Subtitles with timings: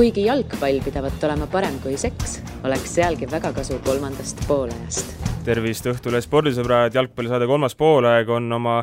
[0.00, 5.10] kuigi jalgpall pidavat olema parem kui seks, oleks sealgi väga kasu kolmandast poolajast.
[5.44, 8.78] Tervist Õhtule spordisõbrad, jalgpallisaade Kolmas poolaeg on oma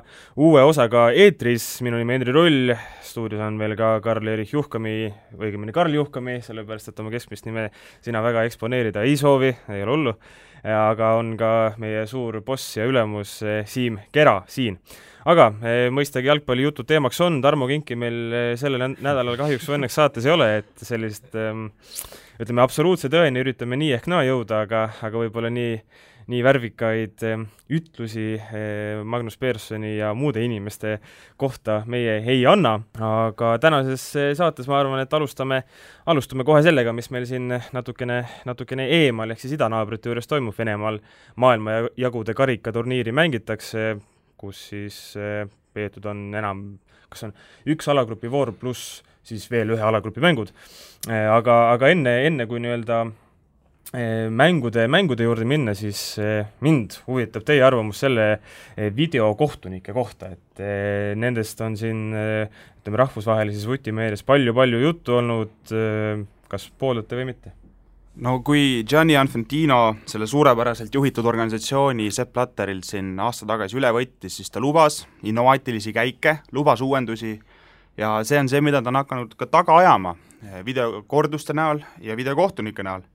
[0.46, 4.94] uue osaga eetris, minu nimi Henri Rull, stuudios on veel ka Karl-Erich Juhkami,
[5.40, 7.72] õigemini Karl Juhkami, sellepärast et oma keskmist nime
[8.06, 10.16] sina väga eksponeerida ei soovi, ei ole hullu,
[10.64, 11.52] aga on ka
[11.82, 14.80] meie suur boss ja ülemus eh, Siim Kera siin.
[15.28, 20.00] aga eh, mõistagi jalgpallijutud teemaks on, Tarmo Kinki meil eh, sellel nädalal kahjuks või õnneks
[20.00, 21.70] saates ei ole, et sellist ähm,
[22.40, 25.82] ütleme, absoluutse tõeni üritame nii ehk naa jõuda, aga, aga võib-olla nii
[26.28, 30.98] nii värvikaid eh, ütlusi eh, Magnus Pearsoni ja muude inimeste
[31.40, 35.62] kohta meie ei anna, aga tänases eh, saates ma arvan, et alustame,
[36.06, 41.00] alustame kohe sellega, mis meil siin natukene, natukene eemal ehk siis idanaabrite juures toimub, Venemaal
[41.40, 43.94] maailmajagude karikaturniiri mängitakse,
[44.38, 44.98] kus siis
[45.74, 46.66] peetud on enam,
[47.08, 47.36] kas on
[47.72, 50.52] üks alagrupi voor pluss siis veel ühe alagrupi mängud.
[51.08, 53.06] aga, aga enne, enne kui nii-öelda
[53.94, 60.64] mängude, mängude juurde minna, siis eh, mind huvitab teie arvamus selle eh, videokohtunike kohta, et
[61.16, 65.74] nendest on siin ütleme, rahvusvahelises vutimeedias palju-palju juttu olnud,
[66.50, 67.54] kas pooldate või mitte?
[68.26, 74.40] no kui Gianni Infantino selle suurepäraselt juhitud organisatsiooni Sepp Blatterilt siin aasta tagasi üle võttis,
[74.40, 77.36] siis ta lubas innovaatilisi käike, lubas uuendusi
[78.02, 80.16] ja see on see, mida ta on hakanud ka taga ajama
[80.66, 83.06] videokorduste näol ja videokohtunike näol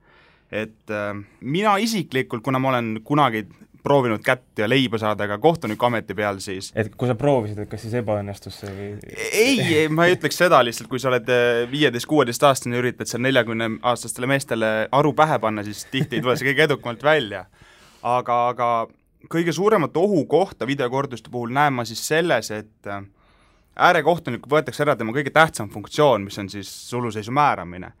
[0.53, 3.47] et äh, mina isiklikult, kuna ma olen kunagi
[3.83, 7.83] proovinud kätt ja leiba saada ka kohtunikuameti peal, siis et kui sa proovisid, et kas
[7.83, 8.91] siis ebaõnnestus see või?
[9.33, 14.29] ei, ma ei ütleks seda lihtsalt, kui sa oled äh, viieteist-kuueteistaastane ja üritad seal neljakümneaastastele
[14.31, 17.45] meestele aru pähe panna, siis tihti ei tule see kõige edukamalt välja.
[18.03, 18.69] aga, aga
[19.33, 23.03] kõige suuremat ohukohta videokorduste puhul näen ma siis selles, et äh,
[23.75, 27.91] äärekohtunikult võetakse ära tema kõige tähtsam funktsioon, mis on siis suluseisu määramine.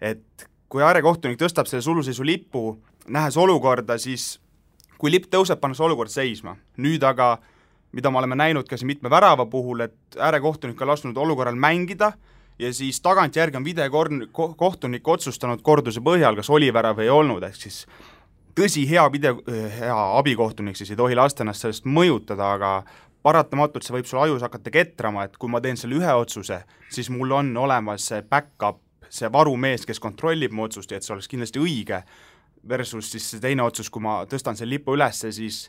[0.00, 2.78] et kui äärekohtunik tõstab selle suluseisu lipu,
[3.12, 4.38] nähes olukorda, siis
[4.96, 6.56] kui lipp tõuseb, pannakse olukord seisma.
[6.80, 7.36] nüüd aga,
[7.92, 12.12] mida me oleme näinud ka siin mitme värava puhul, et äärekohtunik on lasknud olukorral mängida
[12.58, 17.58] ja siis tagantjärgi on videokohtunik otsustanud korduse põhjal, kas oli värav või ei olnud, ehk
[17.58, 17.82] siis
[18.56, 19.42] tõsi, hea video,
[19.78, 22.72] hea abikohtunik siis ei tohi lasta ennast sellest mõjutada, aga
[23.22, 27.10] paratamatult see võib sul ajus hakata ketrama, et kui ma teen selle ühe otsuse, siis
[27.12, 28.80] mul on olemas see back-up
[29.12, 32.00] see varumees, kes kontrollib mu otsust ja et see oleks kindlasti õige,
[32.68, 35.66] versus siis see teine otsus, kui ma tõstan selle lipu üles, siis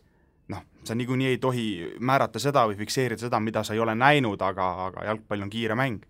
[0.53, 1.67] noh, sa niikuinii ei tohi
[1.99, 5.77] määrata seda või fikseerida seda, mida sa ei ole näinud, aga, aga jalgpall on kiire
[5.79, 6.03] mäng.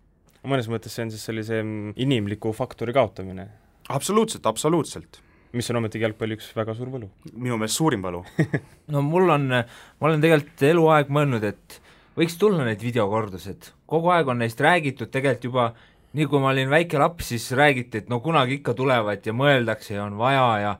[0.44, 1.62] mõnes mõttes see on siis sellise
[1.96, 3.48] inimliku faktori kaotamine?
[3.88, 5.22] absoluutselt, absoluutselt
[5.54, 7.08] mis on ometigi jalgpalli üks väga suur võlu.
[7.32, 8.22] minu meelest suurim võlu
[8.92, 11.80] no mul on, ma olen tegelikult eluaeg mõelnud, et
[12.18, 15.68] võiks tulla need videokordused, kogu aeg on neist räägitud tegelikult juba
[16.14, 19.96] nii kui ma olin väike laps, siis räägiti, et no kunagi ikka tulevad ja mõeldakse
[19.96, 20.74] ja on vaja ja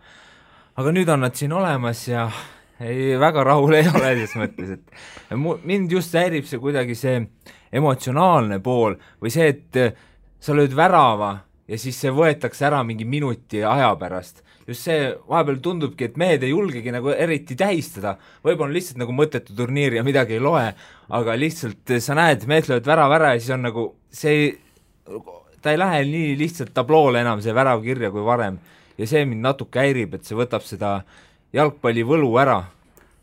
[0.79, 2.29] aga nüüd on nad siin olemas ja
[2.81, 7.21] ei, väga rahul ei ole selles mõttes, et mu, mind just häirib see kuidagi see
[7.75, 9.99] emotsionaalne pool või see, et
[10.43, 11.37] sa lööd värava
[11.71, 14.43] ja siis see võetakse ära mingi minuti aja pärast.
[14.67, 19.13] just see, vahepeal tundubki, et mehed ei julgegi nagu eriti tähistada, võib-olla on lihtsalt nagu
[19.13, 20.71] mõttetu turniir ja midagi ei loe,
[21.09, 24.55] aga lihtsalt sa näed, mehed löövad värava ära ja siis on nagu, see
[25.63, 28.59] ta ei lähe nii lihtsalt tabloole enam, see värav kirja kui varem.
[28.99, 31.01] ja see mind natuke häirib, et see võtab seda
[31.53, 32.65] jalgpalli võlu ära.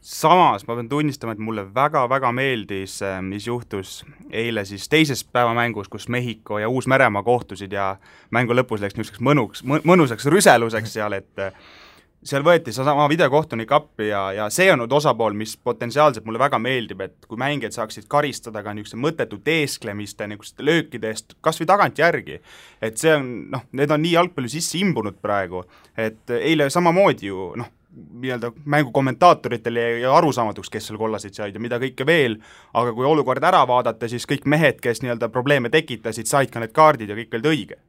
[0.01, 5.87] samas ma pean tunnistama, et mulle väga-väga meeldis, äh, mis juhtus eile siis teises päevamängus,
[5.87, 7.95] kus Mehhiko ja Uus-Meremaa kohtusid ja
[8.31, 11.53] mängu lõpus läks niisuguseks mõnuks, mõnusaks rüseluseks seal, et äh,
[12.23, 16.59] seal võeti seesama videokohtunik appi ja, ja see on nüüd osapool, mis potentsiaalselt mulle väga
[16.61, 21.69] meeldib, et kui mängijad saaksid karistada ka niisuguste mõttetu teesklemiste, niisuguste löökide eest kas või
[21.73, 22.39] tagantjärgi.
[22.81, 25.65] et see on noh, need on nii jalgpalli sisse imbunud praegu,
[25.97, 31.63] et eile samamoodi ju noh, nii-öelda mängu kommentaatoritele jäi arusaamatuks, kes seal kollaseid said ja
[31.63, 32.37] mida kõike veel,
[32.73, 36.75] aga kui olukord ära vaadata, siis kõik mehed, kes nii-öelda probleeme tekitasid, said ka need
[36.75, 37.81] kaardid ja kõik olid õige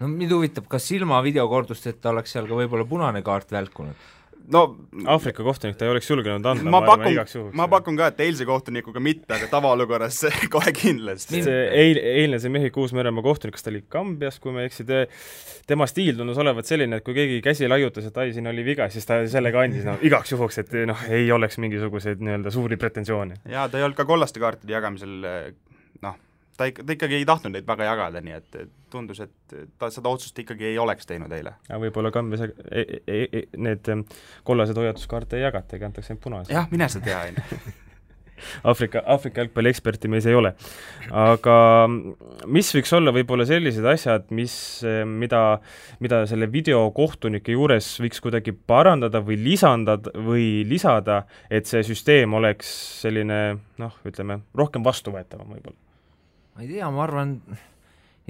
[0.00, 4.12] no mind huvitab, kas ilma videokordusteta oleks seal ka võib-olla punane kaart välkunud?
[4.52, 4.76] no
[5.08, 7.16] Aafrika kohtunik ta ei oleks julgenud anda, ma, pakun,
[7.56, 10.20] ma pakun ka, et eilse kohtunikuga mitte, aga tavaolukorras
[10.54, 11.42] kohe kindlasti.
[11.46, 14.86] see eil, eilne see Mehhiko Uus-Meremaa kohtunik, kas ta oli Kambias, kui ma ei eksi,
[15.68, 18.88] tema stiil tundus olevat selline, et kui keegi käsi laiutas, et ai, siin oli viga,
[18.92, 23.40] siis ta sellega andis noh, igaks juhuks, et noh, ei oleks mingisuguseid nii-öelda suuri pretensioone.
[23.48, 25.22] jaa, ta ei olnud ka kollaste kaartide jagamisel
[26.56, 28.58] ta ikka, ta ikkagi ei tahtnud neid väga jagada, nii et
[28.92, 31.56] tundus, et ta seda otsust ikkagi ei oleks teinud eile.
[31.68, 33.94] aga võib-olla Kambjas e, e, e, need
[34.46, 36.54] kollased hoiatuskaarte ei jagatagi, antakse ainult punased.
[36.54, 37.74] jah, mine sa tea, on ju.
[38.66, 40.54] Aafrika, Aafrika jalgpallieksperti meis ei ole.
[41.10, 41.56] aga
[42.50, 44.56] mis võiks olla võib-olla sellised asjad, mis,
[45.06, 45.42] mida,
[46.04, 52.74] mida selle videokohtunike juures võiks kuidagi parandada või lisandada või lisada, et see süsteem oleks
[53.04, 53.40] selline
[53.80, 55.83] noh, ütleme, rohkem vastuvõetavam võib-olla?
[56.54, 57.40] Ma ei tea, ma arvan,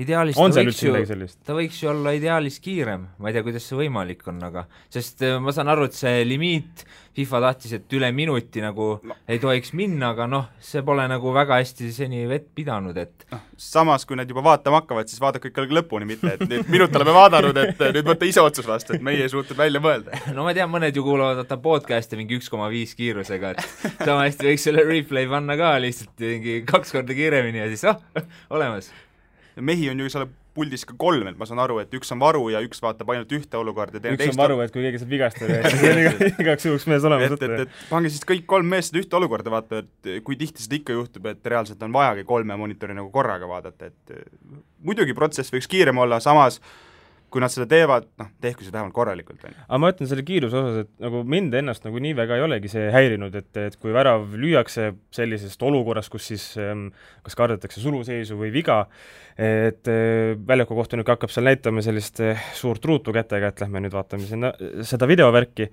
[0.01, 1.39] ideaalis on ta seal võiks üldse midagi sellist?
[1.47, 5.23] ta võiks ju olla ideaalis kiirem, ma ei tea, kuidas see võimalik on, aga sest
[5.23, 9.17] äh, ma saan aru, et see limiit, FIFA tahtis, et üle minuti nagu no.
[9.31, 13.45] ei tohiks minna, aga noh, see pole nagu väga hästi seni vett pidanud, et noh,
[13.61, 17.15] samas kui nad juba vaatama hakkavad, siis vaadake ikka lõpuni, mitte et nüüd minut oleme
[17.15, 20.25] vaadanud, et nüüd võtta ise otsus vastu, et meie ei suutnud välja mõelda.
[20.35, 24.27] no ma tean, mõned ju kuulavad vaata podcast'e mingi üks koma viis kiirusega, et sama
[24.27, 28.03] hästi võiks selle replay panna ka lihtsalt mingi kaks korda kiiremini ja siis ah,
[28.51, 28.91] olemas.
[29.61, 32.45] Mehi on ju seal puldis ka kolm, et ma saan aru, et üks on varu
[32.53, 35.11] ja üks vaatab ainult ühte olukorda, teine üks teist on varu, et kui keegi saab
[35.15, 36.13] vigastada, siis on iga,
[36.45, 39.55] igaks juhuks mees olemas et, et, et pange siis kõik kolm meest seda ühte olukorda
[39.55, 43.51] vaata, et kui tihti seda ikka juhtub, et reaalselt on vajagi kolme monitori nagu korraga
[43.51, 44.17] vaadata, et
[44.87, 46.61] muidugi protsess võiks kiirem olla, samas
[47.35, 49.65] kui nad seda teevad, noh, tehku seda vähemalt korralikult, on ju.
[49.67, 52.71] aga ma ütlen selle kiiruse osas, et nagu mind ennast nagu nii väga ei olegi
[52.71, 56.87] see häirinud, et, et kui värav lüüakse sellisest olukorrast, kus siis ähm,
[57.27, 58.85] kas kardetakse suluseisu või viga,
[59.35, 63.97] et äh, väljaku kohtunik hakkab seal näitama sellist äh, suurt ruutu kätega, et lähme nüüd
[63.97, 64.53] vaatame sinna
[64.87, 65.67] seda videovärki,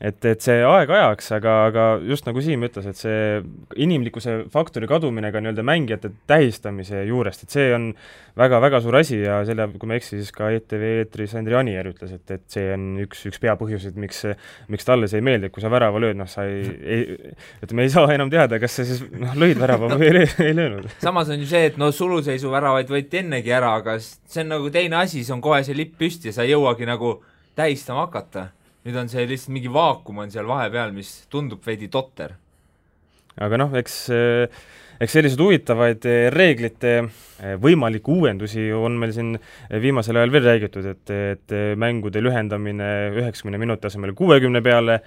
[0.00, 3.44] et, et see aeg ajaks, aga, aga just nagu Siim ütles, et see
[3.86, 7.92] inimlikkuse faktori kadumine ka nii-öelda mängijate tähistamise juurest, et see on
[8.36, 11.90] väga-väga suur asi ja selle, kui ma ei eksi, siis ka ETV eetris Andri Anier
[11.90, 14.24] ütles, et, et see on üks, üks peapõhjuseid, miks,
[14.72, 16.64] miks talle see ei meeldi, et kui sa värava lööd, noh, sa ei,
[16.96, 17.34] ei,
[17.64, 20.88] ütleme, ei saa enam teada, kas sa siis noh, lõid värava või ei, ei löönud.
[21.02, 24.72] samas on ju see, et no suluseisu väravaid võeti ennegi ära, aga see on nagu
[24.74, 27.18] teine asi, siis on kohe see lipp püsti ja sa ei jõuagi nagu
[27.56, 28.50] tähistama hakata.
[28.86, 32.36] nüüd on see lihtsalt mingi vaakum on seal vahepeal, mis tundub veidi totter.
[33.36, 34.04] aga noh, eks
[35.00, 36.92] eks selliseid huvitavaid reeglite
[37.60, 39.34] võimalikke uuendusi on meil siin
[39.82, 45.00] viimasel ajal veel räägitud, et, et mängude lühendamine üheksakümne minuti asemel kuuekümne peale,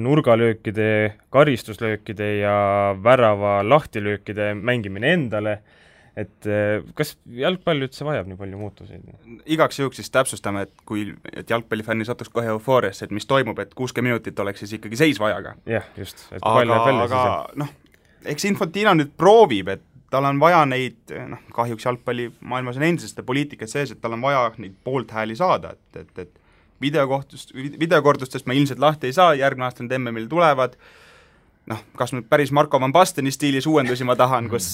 [0.00, 0.88] nurgalöökide,
[1.34, 2.54] karistuslöökide ja
[3.04, 5.60] värava lahtilöökide mängimine endale
[6.18, 6.48] et
[6.98, 9.04] kas jalgpall üldse vajab nii palju muutuseid?
[9.50, 13.58] igaks juhuks siis täpsustame, et kui, et jalgpallifänn ei satuks kohe eufooriasse, et mis toimub,
[13.62, 15.54] et kuuskümmend minutit oleks siis ikkagi seisvajaga.
[15.70, 16.26] jah, just.
[16.40, 17.22] aga, aga
[17.62, 17.70] noh,
[18.24, 20.98] eks Infantino nüüd proovib, et tal on vaja neid,
[21.30, 25.74] noh, kahjuks jalgpallimaailmas on endiselt seda poliitikat sees, et tal on vaja neid poolthääli saada,
[25.76, 26.40] et, et, et
[26.82, 30.74] videokohtust, videokordustest ma ilmselt lahti ei saa, järgmine aasta need MM-il tulevad,
[31.70, 34.72] noh, kas nüüd päris Marko van Basteni stiilis uuendusi ma tahan, kus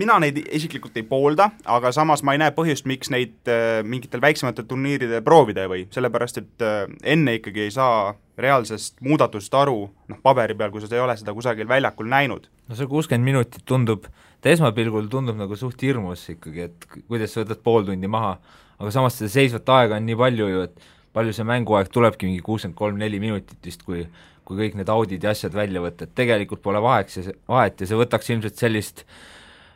[0.00, 4.22] mina neid isiklikult ei poolda, aga samas ma ei näe põhjust, miks neid äh, mingitel
[4.24, 6.84] väiksematel turniiridel proovida ei või, sellepärast et äh,
[7.14, 9.78] enne ikkagi ei saa reaalsest muudatusest aru,
[10.10, 12.48] noh, paberi peal, kui sa ei ole seda kusagil väljakul näinud.
[12.68, 14.08] no see kuuskümmend minutit tundub,
[14.42, 18.36] ta esmapilgul tundub nagu suht hirmus ikkagi, et kuidas sa võtad pool tundi maha,
[18.78, 22.42] aga samas seda seisvat aega on nii palju ju, et palju see mänguaeg tulebki, mingi
[22.42, 24.02] kuuskümmend kolm, neli minutit vist, kui
[24.44, 27.88] kui kõik need audid ja asjad välja võtta, et tegelikult pole vaheks ja vahet ja
[27.88, 29.04] see võtaks ilmselt sellist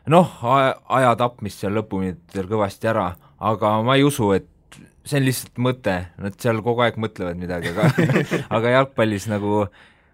[0.08, 4.48] noh, aja tapmist seal lõpuminutitel kõvasti ära, aga ma ei usu, et
[5.08, 7.88] see on lihtsalt mõte, nad seal kogu aeg mõtlevad midagi, aga
[8.58, 9.66] aga jalgpallis nagu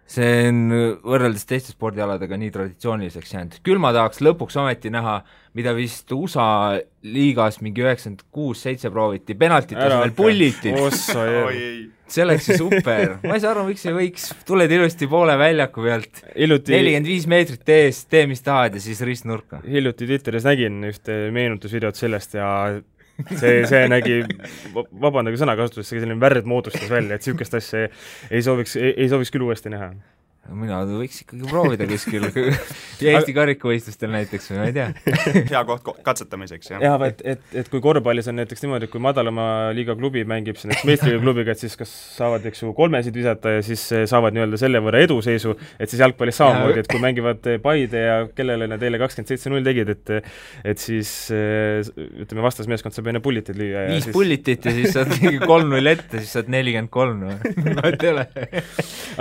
[0.06, 0.58] see on
[1.04, 3.58] võrreldes teiste spordialadega nii traditsiooniliseks jäänud.
[3.64, 5.22] küll ma tahaks lõpuks ometi näha,
[5.56, 10.76] mida vist USA liigas mingi üheksakümmend kuus, seitse prooviti, penaltit asemel pullitid.
[12.14, 15.86] see oleks ju super, ma ei saa aru, miks ei võiks, tuled ilusti poole väljaku
[15.86, 19.62] pealt, nelikümmend viis meetrit ees, tee mis tahad ja siis ristnurka.
[19.64, 22.50] hiljuti Twitteris nägin ühte meenutusvideot sellest ja
[23.40, 24.20] see, see nägi,
[24.74, 27.94] vabandage sõnakasutusest, selline värd moodustas välja, et niisugust asja ei,
[28.30, 29.92] ei sooviks, ei sooviks küll uuesti näha
[30.52, 32.26] mina võiks ikkagi proovida kuskil
[33.14, 34.88] Eesti karikavõistlustel näiteks või ma ei tea.
[35.52, 36.82] Hea koht katsetamiseks, jah.
[36.84, 39.46] jah, et, et, et kui korvpallis on näiteks niimoodi, et kui madalama
[39.76, 43.56] liiga klubi mängib siin näiteks meistriga klubiga, et siis kas saavad, eks ju, kolmesid visata
[43.56, 48.04] ja siis saavad nii-öelda selle võrra eduseisu, et siis jalgpallis samamoodi, et kui mängivad Paide
[48.04, 50.14] ja kellele nad eile kakskümmend seitse null tegid, et
[50.74, 54.14] et siis ütleme, vastasmeeskond saab enne pullitit lüüa viis siis...
[54.16, 57.24] pullitit ja siis saad mingi kolm-null ette, siis saad nelikümmend kolm,
[57.80, 58.26] vahet ei ole.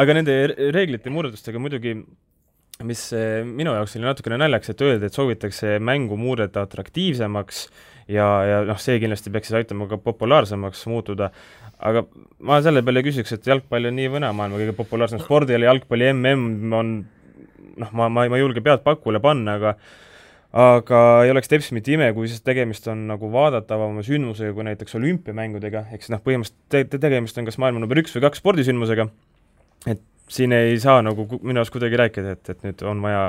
[0.03, 0.37] Aga nende
[0.75, 1.97] reeglite muudatustega muidugi
[2.81, 7.65] mis eh, minu jaoks oli natukene naljakas, et öeldi, et soovitakse mängu muudeta atraktiivsemaks
[8.11, 11.29] ja, ja noh, see kindlasti peaks siis aitama ka populaarsemaks muutuda,
[11.85, 12.05] aga
[12.43, 15.61] ma selle peale küsiks, et jalgpall on nii või naa maailma kõige populaarsem sport ja
[15.61, 16.95] jalgpalli mm on
[17.77, 19.75] noh, ma, ma, ma ei julge pead pakule panna, aga
[20.53, 24.99] aga ei oleks teps mitte ime, kui siis tegemist on nagu vaadatavama sündmusega kui näiteks
[24.99, 28.41] olümpiamängudega, ehk siis noh, põhimõtteliselt te, te tegemist on kas maailma number üks või kaks
[28.43, 29.07] spordisündmusega,
[29.89, 33.23] et siin ei saa nagu minu arust kuidagi rääkida, et, et nüüd on vaja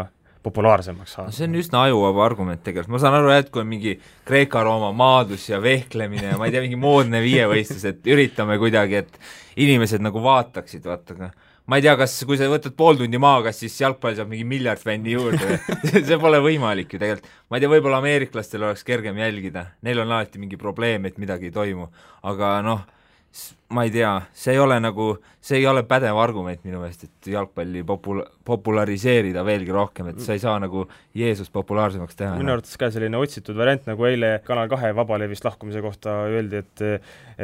[0.45, 1.35] populaarsemaks saada no.
[1.35, 3.95] see on üsna ajuvaba argument tegelikult, ma saan aru jah, et kui on mingi
[4.29, 9.19] Kreeka-Rooma maadlus ja vehklemine ja ma ei tea, mingi moodne viievõistlus, et üritame kuidagi, et
[9.65, 11.31] inimesed nagu vaataksid, vaata, aga
[11.71, 14.45] ma ei tea, kas, kui sa võtad pool tundi maha, kas siis jalgpall saab mingi
[14.49, 15.59] miljard fänni juurde
[15.95, 17.31] see pole võimalik ju tegelikult.
[17.49, 21.49] ma ei tea, võib-olla ameeriklastel oleks kergem jälgida, neil on alati mingi probleem, et midagi
[21.49, 21.89] ei toimu,
[22.29, 22.85] aga noh,
[23.75, 25.07] ma ei tea, see ei ole nagu,
[25.43, 30.37] see ei ole pädev argument minu meelest, et jalgpalli popul-, populariseerida veelgi rohkem, et sa
[30.37, 30.85] ei saa nagu
[31.19, 32.37] Jeesust populaarsemaks teha.
[32.39, 36.85] minu arvates ka selline otsitud variant, nagu eile Kanal kahe vabalevist lahkumise kohta öeldi, et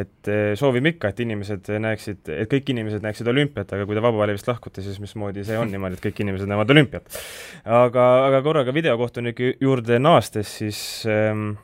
[0.04, 0.30] et
[0.61, 4.85] soovime ikka, et inimesed näeksid, et kõik inimesed näeksid olümpiat, aga kui te vabalevist lahkute,
[4.87, 7.18] siis mismoodi see on niimoodi, et kõik inimesed näevad olümpiat.
[7.64, 11.56] aga, aga korraga videokohtuniku juurde naastes, siis ähm,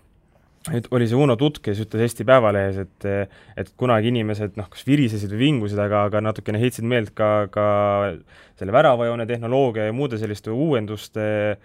[0.75, 3.07] et oli see Uno Tutk, kes ütles Eesti Päevalehes, et
[3.57, 7.67] et kunagi inimesed noh, kas virisesid või vingusid, aga, aga natukene heitsid meelt ka, ka
[8.59, 11.57] selle väravajoone tehnoloogia ja muude selliste uuenduste,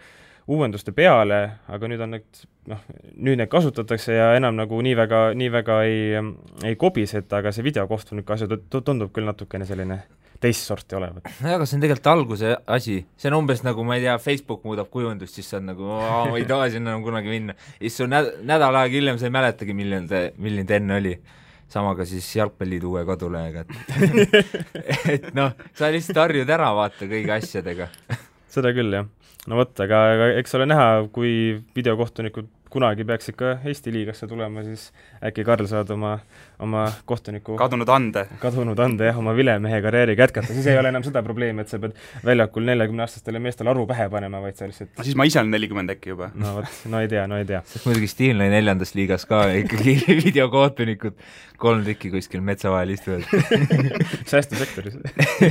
[0.51, 1.41] uuenduste peale,
[1.71, 2.81] aga nüüd on need noh,
[3.17, 6.23] nüüd neid kasutatakse ja enam nagu nii väga, nii väga ei,
[6.67, 10.03] ei kobiseta, aga see videokohtuniku asi tundub küll natukene selline
[10.41, 11.27] teist sorti olevat.
[11.41, 14.65] nojah, aga see on tegelikult alguse asi, see on umbes nagu ma ei tea, Facebook
[14.67, 15.91] muudab kujundust, siis sa oled nagu
[16.31, 17.55] ma ei taha sinna enam kunagi minna.
[17.77, 21.15] siis sul näd-, nädal aega hiljem sa ei mäletagi, milline ta, milline ta enne oli.
[21.71, 24.41] sama ka siis Jalgpalliliidu uue kodulehega, et
[25.13, 27.87] et noh, sa lihtsalt harjud ära, vaata, kõigi asjadega
[28.51, 29.07] seda küll, jah.
[29.47, 31.31] no vot, aga, aga eks ole näha, kui
[31.77, 34.87] videokohtunikud kunagi peaks ikka Eesti liigasse tulema, siis
[35.27, 36.13] äkki Karl saad oma,
[36.63, 38.25] oma kohtuniku kadunud ande.
[38.41, 41.79] kadunud ande jah, oma vilemehe karjääri jätkata, siis ei ole enam seda probleemi, et sa
[41.83, 45.51] pead väljakul neljakümneaastastele meestele aru pähe panema, vaid sa lihtsalt no siis ma ise olen
[45.55, 46.31] nelikümmend äkki juba.
[46.35, 47.63] no vot, no ei tea, no ei tea.
[47.85, 51.19] muidugi Stiil lõi neljandas liigas ka ikkagi videokohtunikud,
[51.61, 53.27] kolm tükki kuskil metsa vahel istuvad
[54.31, 54.97] säästusektoris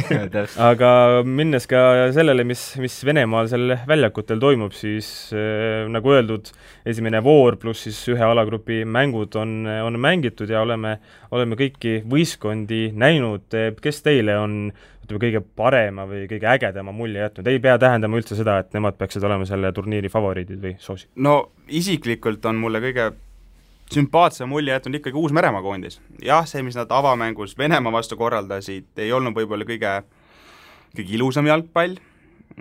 [0.70, 0.90] aga
[1.26, 6.50] minnes ka sellele, mis, mis Venemaal seal väljakutel toimub, siis äh, nagu öeldud,
[6.88, 10.94] esimene voor pluss siis ühe alagrupi mängud on, on mängitud ja oleme,
[11.34, 13.50] oleme kõiki võistkondi näinud,
[13.82, 18.36] kes teile on ütleme, kõige parema või kõige ägedama mulje jätnud, ei pea tähendama üldse
[18.38, 21.08] seda, et nemad peaksid olema selle turniiri favoriidid või soosi?
[21.16, 23.10] no isiklikult on mulle kõige
[23.90, 26.00] sümpaatsem mulje jätnud ikkagi Uus-Meremaa koondis.
[26.22, 29.96] jah, see, mis nad avamängus Venemaa vastu korraldasid, ei olnud võib-olla kõige,
[30.94, 31.98] kõige ilusam jalgpall,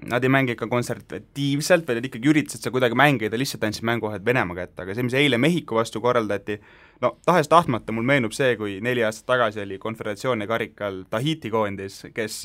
[0.09, 4.25] nad ei mängi ikka konservatiivselt, vaid nad ikkagi üritasid seda kuidagi mängida, lihtsalt andsid mänguahed
[4.25, 6.59] Venemaa kätte, aga see, mis eile Mehhiko vastu korraldati,
[7.03, 12.39] no tahes-tahtmata mul meenub see, kui neli aastat tagasi oli konföderatsiooni karikal Tahiti koondis, kes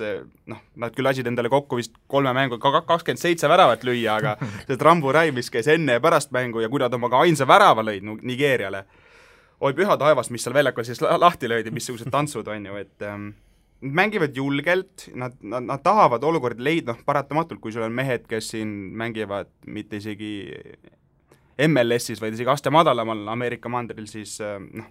[0.50, 4.36] noh, nad küll lasid endale kokku vist kolme mängu kakskümmend seitse väravat lüüa, aga
[4.66, 7.48] see Trambu Rai, mis käis enne ja pärast mängu ja kui nad oma ka ainsa
[7.48, 8.84] värava lõid Nigeeriale,
[9.60, 13.34] oi püha taevas, mis seal väljakul siis lahti löödi, missugused tantsud, on ju, et ähm,
[13.82, 18.26] nad mängivad julgelt, nad, nad, nad tahavad olukordi leida, noh paratamatult, kui sul on mehed,
[18.28, 20.34] kes siin mängivad mitte isegi
[21.68, 24.88] MLS-is, vaid isegi aste madalamal Ameerika mandril, siis äh, noh,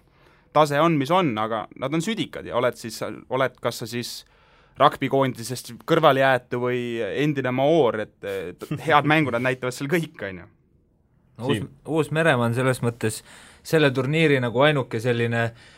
[0.54, 4.22] tase on, mis on, aga nad on südikad ja oled siis, oled kas sa siis
[4.78, 6.80] ragbikoondisest kõrvale jäetu või
[7.22, 10.50] endine maoor, et head mängu nad näitavad seal kõik, on ju.
[11.44, 13.24] Uus, Uus-Meremaa on selles mõttes
[13.66, 15.70] selle turniiri nagu ainuke selline äh,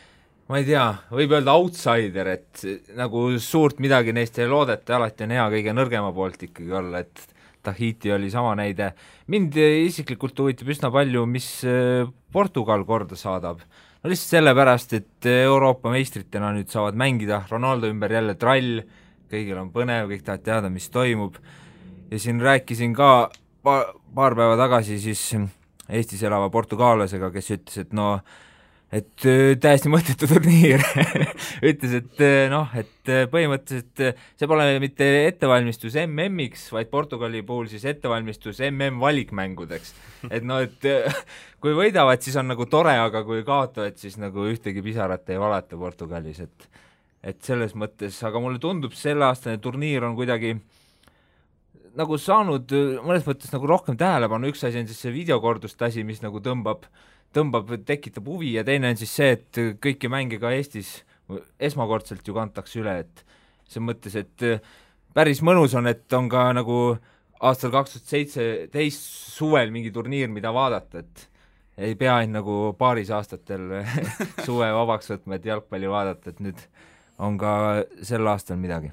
[0.47, 2.61] ma ei tea, võib öelda outsider, et
[2.95, 7.35] nagu suurt midagi neist ei loodeta, alati on hea kõige nõrgema poolt ikkagi olla, et
[7.67, 8.93] Tahiti oli sama näide.
[9.27, 13.59] mind isiklikult huvitab üsna palju, mis äh, Portugal korda saadab.
[14.03, 18.81] no lihtsalt sellepärast, et Euroopa meistritena nüüd saavad mängida, Ronaldo ümber jälle trall,
[19.27, 21.35] kõigil on põnev, kõik tahavad teada, mis toimub,
[22.11, 23.29] ja siin rääkisin ka
[23.63, 25.33] pa-, paar päeva tagasi siis
[25.87, 28.17] Eestis elava portugaallasega, kes ütles, et no
[28.93, 29.25] et
[29.59, 30.83] täiesti mõttetu turniir.
[31.69, 34.03] Ütles, et noh, et põhimõtteliselt
[34.39, 39.93] see pole mitte ettevalmistus MM-iks, vaid Portugali puhul siis ettevalmistus MM valikmängudeks.
[40.31, 40.87] et no, et
[41.63, 45.79] kui võidavad, siis on nagu tore, aga kui kaotavad, siis nagu ühtegi pisarat ei valeta
[45.79, 46.69] Portugalis, et
[47.27, 50.53] et selles mõttes, aga mulle tundub, selleaastane turniir on kuidagi
[51.97, 52.71] nagu saanud
[53.03, 56.85] mõnes mõttes nagu rohkem tähelepanu, üks asi on siis see videokorduste asi, mis nagu tõmbab
[56.85, 61.01] äh, tõmbab, tekitab huvi ja teine on siis see, et kõiki mänge ka Eestis
[61.59, 63.23] esmakordselt ju kantakse üle, et
[63.67, 64.45] selles mõttes, et
[65.17, 66.77] päris mõnus on, et on ka nagu
[67.43, 71.27] aastal kaks tuhat seitseteist suvel mingi turniir, mida vaadata, et
[71.77, 73.67] ei pea ainult nagu paaris aastatel
[74.47, 76.63] suve vabaks võtma, et jalgpalli vaadata, et nüüd
[77.21, 77.51] on ka
[78.05, 78.91] sel aastal midagi.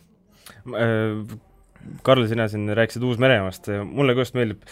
[2.04, 4.64] Karl, sina siin rääkisid Uus-Meremaast, mulle ka just meeldib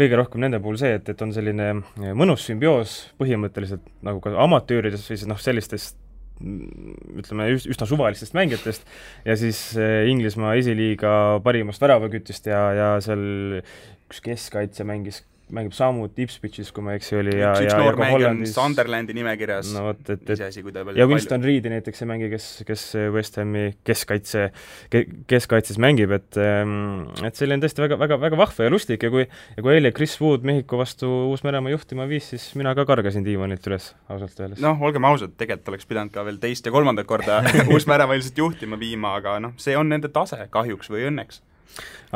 [0.00, 1.72] kõige rohkem nende puhul see, et, et on selline
[2.18, 5.92] mõnus sümbioos põhimõtteliselt nagu ka amatöörides või siis noh, sellistes
[6.40, 8.86] ütleme, üsna suvalistest mängijatest.
[9.28, 9.60] Ja siis
[10.08, 11.12] Inglismaa esiliiga
[11.44, 15.20] parimast väravakütist ja, ja seal üks keskkaitse mängis
[15.54, 18.52] mängib samuti Ipswichis, kui ma ei eksi, oli ja, ja, ja ka Hollandis.
[18.56, 23.38] Sunderlandi nimekirjas no vot, et, et ja Winston Reedi näiteks ei mängi, kes, kes West
[23.40, 24.46] Hami keskkaitse
[24.92, 29.12] ke,, keskkaitses mängib, et ehm, et selline tõesti väga, väga, väga vahva ja lustik ja
[29.12, 33.26] kui ja kui eile Chris Wood Mehhiko vastu Uus-Meremaa juhtima viis, siis mina ka kargasin
[33.26, 34.62] diivanilt üles, ausalt öeldes.
[34.64, 37.42] noh, olgem ausad, tegelikult oleks pidanud ka veel teist ja kolmandat korda
[37.72, 41.42] Uus-Meremaa ilmselt juhtima viima, aga noh, see on nende tase kahjuks või õnneks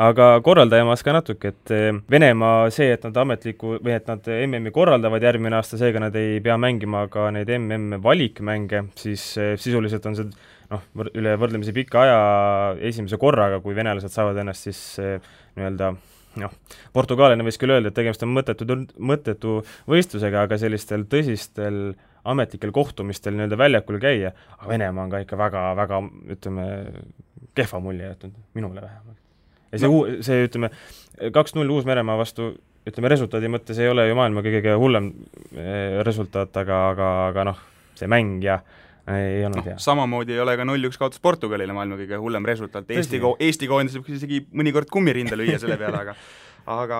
[0.01, 4.27] aga korraldaja maas ka natuke, et eh, Venemaa see, et nad ametliku või et nad
[4.27, 9.53] MM-i korraldavad järgmine aasta, seega nad ei pea mängima ka neid MM valikmänge, siis eh,
[9.61, 10.27] sisuliselt on see
[10.73, 10.83] noh,
[11.13, 12.19] üle võrdlemisi pika aja
[12.89, 15.15] esimese korraga, kui venelased saavad ennast siis eh,
[15.55, 15.93] nii-öelda
[16.41, 16.55] noh,
[16.95, 18.67] portugaalina võiks küll öelda, et tegemist on mõttetu,
[18.99, 19.59] mõttetu
[19.91, 21.83] võistlusega, aga sellistel tõsistel
[22.25, 26.01] ametlikel kohtumistel nii-öelda väljakul käia, aga Venemaa on ka ikka väga, väga
[26.35, 26.65] ütleme,
[27.55, 29.24] kehva mulje jätnud, minule vähemalt
[29.75, 30.23] ja see no.
[30.25, 30.71] see ütleme,
[31.35, 32.53] kaks-null Uus-Meremaa vastu
[32.85, 35.11] ütleme, resultaadi mõttes ei ole ju maailma kõige hullem
[35.57, 37.61] eh, resultaat, aga, aga, aga noh,
[37.97, 38.59] see mäng ja
[39.11, 39.77] ei olnud no, hea.
[39.81, 43.97] samamoodi ei ole ka null-üks kaotus Portugalile maailma kõige hullem resultaat, Eesti ko-, Eesti koondis
[43.99, 46.17] võib isegi mõnikord kummirinde lüüa selle peale, aga
[46.81, 46.99] aga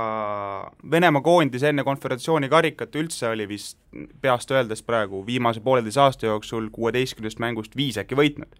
[0.91, 3.79] Venemaa koondis enne konföderatsiooni karikat üldse oli vist
[4.21, 8.53] peast öeldes praegu viimase pooleteise aasta jooksul kuueteistkümnest mängust viis äkki võitnud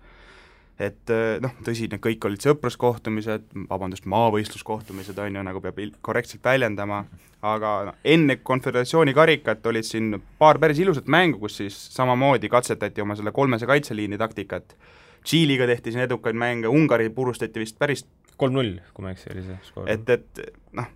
[0.80, 6.44] et eh, noh, tõsi, need kõik olid sõpruskohtumised, vabandust, maavõistluskohtumised, on ju, nagu peab korrektselt
[6.44, 7.06] väljendama,
[7.46, 13.04] aga no, enne konföderatsiooni karikat olid siin paar päris ilusat mängu, kus siis samamoodi katsetati
[13.04, 14.78] oma selle kolmese kaitseliini taktikat,
[15.26, 18.04] Tšiiliga tehti siin edukaid mänge, Ungari purustati vist päris
[18.38, 19.88] kolm-null, kui ma ei eksi, oli see skoor.
[19.90, 20.42] et, et
[20.78, 20.92] noh,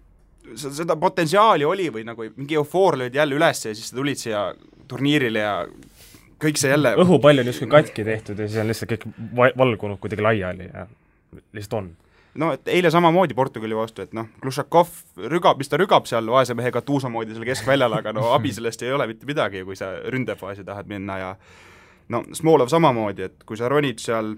[0.60, 4.50] seda potentsiaali oli või nagu mingi eufoor löödi jälle üles ja siis tulid siia
[4.90, 5.56] turniirile ja
[6.40, 9.08] kõik see jälle õhupall on justkui katki tehtud ja siis on lihtsalt kõik
[9.58, 10.86] valgunud kuidagi laiali ja
[11.54, 11.90] lihtsalt on.
[12.40, 14.92] No et eile samamoodi Portugali vastu, et noh, Glušakov
[15.34, 18.86] rügab, mis ta rügab seal vaese mehe Katuusa moodi seal keskväljal, aga no abi sellest
[18.86, 21.32] ei ole mitte midagi, kui sa ründefaasi tahad minna ja
[22.14, 24.36] no Smolov samamoodi, et kui sa ronid seal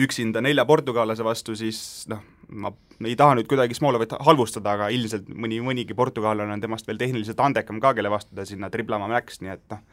[0.00, 1.78] üksinda nelja portugallase vastu, siis
[2.10, 2.72] noh, ma
[3.04, 7.40] ei taha nüüd kuidagi Smolovit halvustada, aga ilmselt mõni, mõnigi portugallane on temast veel tehniliselt
[7.44, 9.84] andekam ka, kelle vastu ta sinna triblama läks, nii et noh,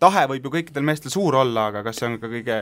[0.00, 2.58] tahe võib ju kõikidel meestel suur olla, aga kas see on ka kõige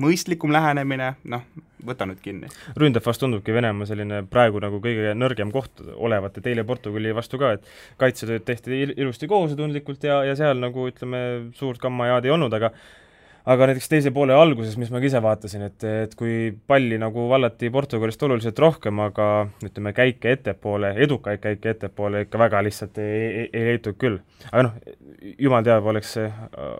[0.00, 1.44] mõistlikum lähenemine, noh,
[1.86, 2.50] võta nüüd kinni.
[2.78, 7.54] ründefas tundubki Venemaa selline praegu nagu kõige nõrgem koht olevat, et eile Portugali vastu ka,
[7.56, 7.68] et
[8.00, 11.22] kaitsetööd tehti ilusti kohusetundlikult ja, ja seal nagu ütleme,
[11.58, 12.72] suurt kammajaad ei olnud, aga
[13.48, 17.26] aga näiteks teise poole alguses, mis ma ka ise vaatasin, et, et kui palli nagu
[17.30, 19.28] vallati Portugalist oluliselt rohkem, aga
[19.64, 24.20] ütleme, käike ettepoole, edukaid käike ettepoole ikka väga lihtsalt ei, ei, ei leitud küll.
[24.50, 24.78] aga noh,
[25.40, 26.28] jumal teab, oleks see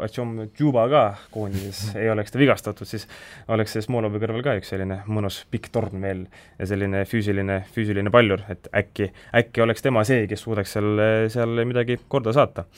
[0.05, 3.07] Atšom Džuba ka koondises, ei oleks ta vigastatud, siis
[3.53, 6.27] oleks see Smolovi kõrval ka üks selline mõnus pikk torn veel
[6.59, 11.64] ja selline füüsiline, füüsiline paljur, et äkki, äkki oleks tema see, kes suudaks seal, seal
[11.68, 12.68] midagi korda saata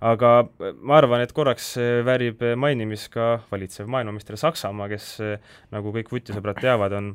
[0.00, 0.32] aga
[0.80, 1.72] ma arvan, et korraks
[2.06, 5.16] väärib mainimist ka valitsev maailmameister Saksamaa, kes
[5.74, 7.12] nagu kõik vutisõbrad teavad, on,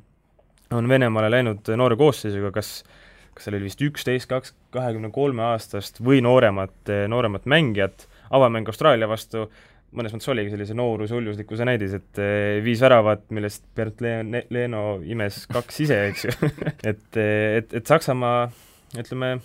[0.73, 2.81] on Venemaale läinud noore koosseisuga, kas
[3.33, 6.75] kas seal oli vist üksteist, kaks, kahekümne kolme aastast või nooremat,
[7.09, 9.47] nooremat mängijat, avamäng Austraalia vastu,
[9.93, 12.21] mõnes mõttes oligi sellise nooruse uljumuslikkuse näidis, et
[12.65, 16.35] viis väravat, millest Bernt Le-, Leeno imes kaks ise, eks ju.
[16.93, 18.47] Et, et, et Saksamaa
[18.99, 19.37] ütleme,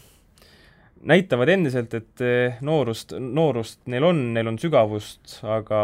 [1.06, 5.82] näitavad endiselt, et eh, noorust, noorust neil on, neil on sügavust, aga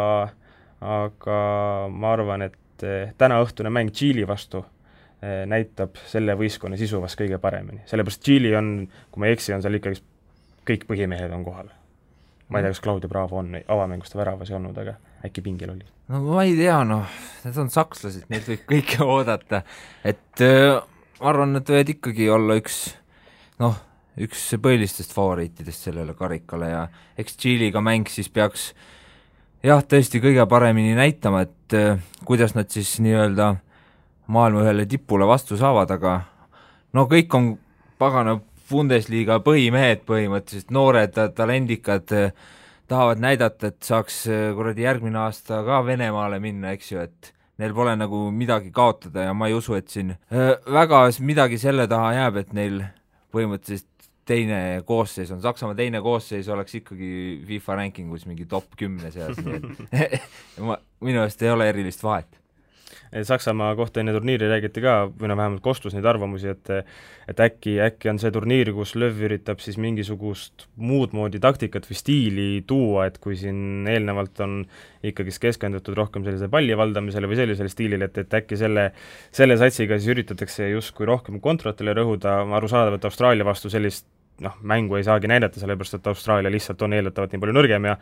[0.85, 1.37] aga
[1.93, 4.65] ma arvan, et eh, tänaõhtune mäng Tšiili vastu
[5.23, 7.85] eh, näitab selle võistkonna sisu vast kõige paremini.
[7.89, 8.75] sellepärast Tšiili on,
[9.11, 10.03] kui ma ei eksi, on seal ikkagi
[10.69, 11.73] kõik põhimehed on kohal.
[12.49, 15.73] ma ei tea, kas Claudio Bravo on avamängus ta väravas ei olnud, aga äkki pingil
[15.73, 15.87] oli?
[16.09, 17.09] no ma ei tea, noh,
[17.45, 19.63] need on sakslased, neilt võib kõike oodata.
[20.05, 20.83] et äh,
[21.21, 22.85] ma arvan, et võivad ikkagi olla üks
[23.63, 23.79] noh,
[24.21, 26.83] üks põhilistest favoriitidest sellele karikale ja
[27.19, 28.73] eks Tšiiliga mäng siis peaks
[29.65, 33.55] jah, tõesti kõige paremini näitama, et äh, kuidas nad siis nii-öelda
[34.27, 36.21] maailma ühele tipule vastu saavad, aga
[36.93, 37.55] no kõik on
[37.99, 42.33] pagana Bundesliga põhimehed põhimõtteliselt, noored talendikad äh,
[42.91, 47.75] tahavad näidata, et saaks äh, kuradi järgmine aasta ka Venemaale minna, eks ju, et neil
[47.77, 52.13] pole nagu midagi kaotada ja ma ei usu, et siin äh, väga midagi selle taha
[52.17, 52.81] jääb, et neil
[53.35, 53.94] põhimõtteliselt
[54.29, 57.11] teine koosseis on, Saksamaa teine koosseis oleks ikkagi
[57.49, 60.25] FIFA rankingus mingi top kümne seas, nii et
[60.69, 62.41] ma, minu arust ei ole erilist vahet.
[63.23, 66.71] Saksamaa kohta enne turniiri räägiti ka, või noh, vähemalt kostus neid arvamusi, et
[67.31, 71.97] et äkki, äkki on see turniir, kus Lööv üritab siis mingisugust muud moodi taktikat või
[71.97, 74.59] stiili tuua, et kui siin eelnevalt on
[75.07, 78.91] ikkagist keskendutud rohkem sellise palli valdamisele või sellisele stiilile, et, et äkki selle,
[79.33, 84.09] selle satsiga siis üritatakse justkui rohkem kontratele rõhuda, arusaadav, et Austraalia vastu sellist
[84.43, 87.97] noh, mängu ei saagi näidata, sellepärast et Austraalia lihtsalt on eeldatavalt nii palju nõrgem ja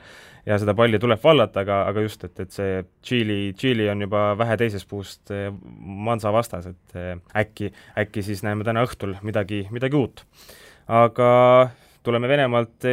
[0.47, 4.25] ja seda palli tuleb vallata, aga, aga just, et, et see Tšiili, Tšiili on juba
[4.39, 7.15] vähe teisest puust eh, Mansa vastas, et eh,
[7.45, 10.25] äkki, äkki siis näeme täna õhtul midagi, midagi uut.
[10.89, 11.29] aga
[12.03, 12.89] tuleme Venemaalt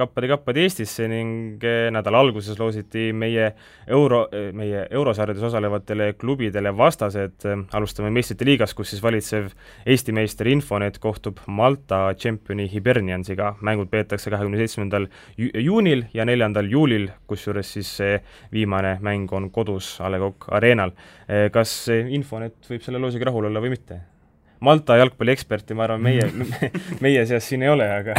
[0.00, 3.50] eh, kappade-kappade Eestisse ning eh, nädala alguses loositi meie
[3.86, 9.50] euro, eh, meie eurosarjades osalevatele klubidele vastased, alustame meistrite liigast, kus siis valitsev
[9.86, 15.08] Eesti meister Infonet kohtub Malta tšempioni Hiberniansiga, mängud peetakse kahekümne seitsmendal
[15.38, 18.16] juunil ja neljandal juulil, kusjuures siis see
[18.52, 20.94] viimane mäng on kodus A Le Coq Arenal.
[21.28, 24.00] Eh, kas Infonet võib selle loosiga rahul olla või mitte?
[24.60, 26.26] Malta jalgpallieksperti, ma arvan, meie
[27.04, 28.16] meie seas siin ei ole, aga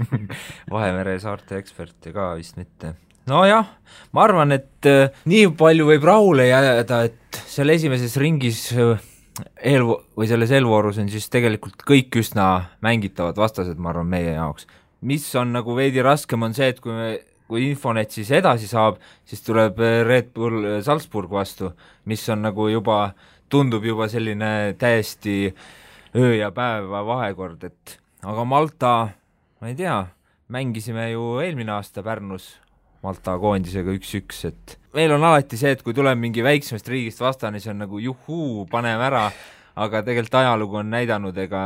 [0.72, 2.94] Vahemere saarte eksperti ka vist mitte.
[3.28, 3.68] nojah,
[4.16, 8.96] ma arvan, et äh, nii palju võib rahule jääda, et seal esimeses ringis äh,
[9.60, 12.48] eel- või selles eelvoorus on siis tegelikult kõik üsna
[12.84, 14.68] mängitavad vastased, ma arvan, meie jaoks.
[15.06, 18.96] mis on nagu veidi raskem, on see, et kui me kui Infonet siis edasi saab,
[19.28, 21.70] siis tuleb äh, Red Bull äh, Salzburg vastu,
[22.10, 25.54] mis on nagu juba äh, tundub juba selline täiesti
[26.16, 28.92] öö ja päeva vahekord, et aga Malta,
[29.60, 29.98] ma ei tea,
[30.48, 32.54] mängisime ju eelmine aasta Pärnus
[33.04, 37.60] Malta koondisega üks-üks, et meil on alati see, et kui tuleb mingi väiksemast riigist vastane,
[37.60, 39.28] siis on nagu juhuu, paneme ära,
[39.76, 41.62] aga tegelikult ajalugu on näidanud, ega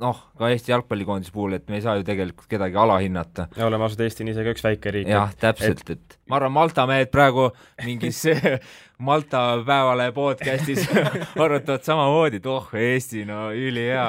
[0.00, 3.48] noh, ka Eesti jalgpallikoondise puhul, et me ei saa ju tegelikult kedagi alahinnata.
[3.56, 5.10] ja oleme ausad, Eesti on ise ka üks väike riik.
[5.10, 7.50] jah, täpselt, et ma arvan, Malta mehed praegu
[7.84, 8.22] mingis
[9.10, 10.86] Malta Päevalehe podcastis
[11.44, 14.08] arutavad samamoodi, et oh, Eesti, no ülihea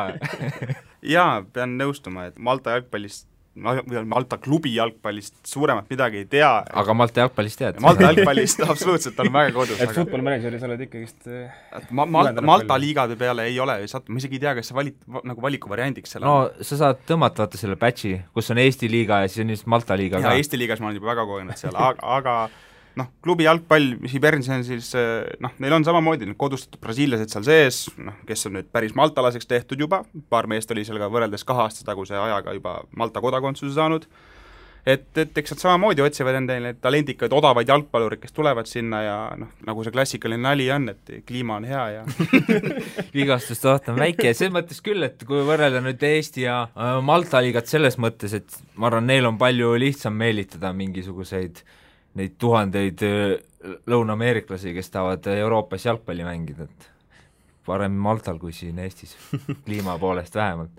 [1.15, 6.51] jaa, pean nõustuma, et Malta jalgpallist Malta klubi jalgpallist suuremat midagi ei tea.
[6.81, 7.81] aga Malta jalgpallist tead?
[7.83, 9.81] Malta jalgpallist absoluutselt olen väga kodus.
[9.81, 9.91] et.
[9.91, 11.51] Football-Manageris oled ikkagist eh,
[11.91, 14.95] ma, Malta, Malta liigade peale ei ole sattunud, ma isegi ei tea, kas sa valid,
[15.27, 19.31] nagu valikuvariandiks selle no sa saad tõmmata vaata selle batch'i, kus on Eesti liiga ja
[19.31, 20.35] siis on just Malta liiga ja, ka.
[20.39, 22.37] Eesti liigas ma olen juba väga kogenud seal, aga, aga
[22.99, 24.91] noh, klubi jalgpall, Hibernias on siis
[25.43, 29.47] noh, neil on samamoodi need kodustatud brasiillased seal sees, noh, kes on nüüd päris maltalaseks
[29.49, 33.73] tehtud juba, paar meest oli seal ka võrreldes kahe aasta taguse ajaga juba Malta kodakondsuse
[33.77, 34.07] saanud,
[34.83, 39.51] et, et eks nad samamoodi otsivad endale talendikaid odavaid jalgpallureid, kes tulevad sinna ja noh,
[39.67, 42.05] nagu see klassikaline nali on, et kliima on hea ja
[43.17, 44.31] vigastuste oht on väike.
[44.31, 48.35] Ja selles mõttes küll, et kui võrrelda nüüd Eesti ja äh, Malta liigat selles mõttes,
[48.35, 51.77] et ma arvan, neil on palju lihtsam meelitada mingisuguseid äh,
[52.19, 53.33] neid tuhandeid äh,
[53.89, 56.89] lõunaameeriklasi, kes tahavad Euroopas jalgpalli mängida, et
[57.65, 59.15] parem Maltal kui siin Eestis,
[59.65, 60.71] kliima poolest vähemalt.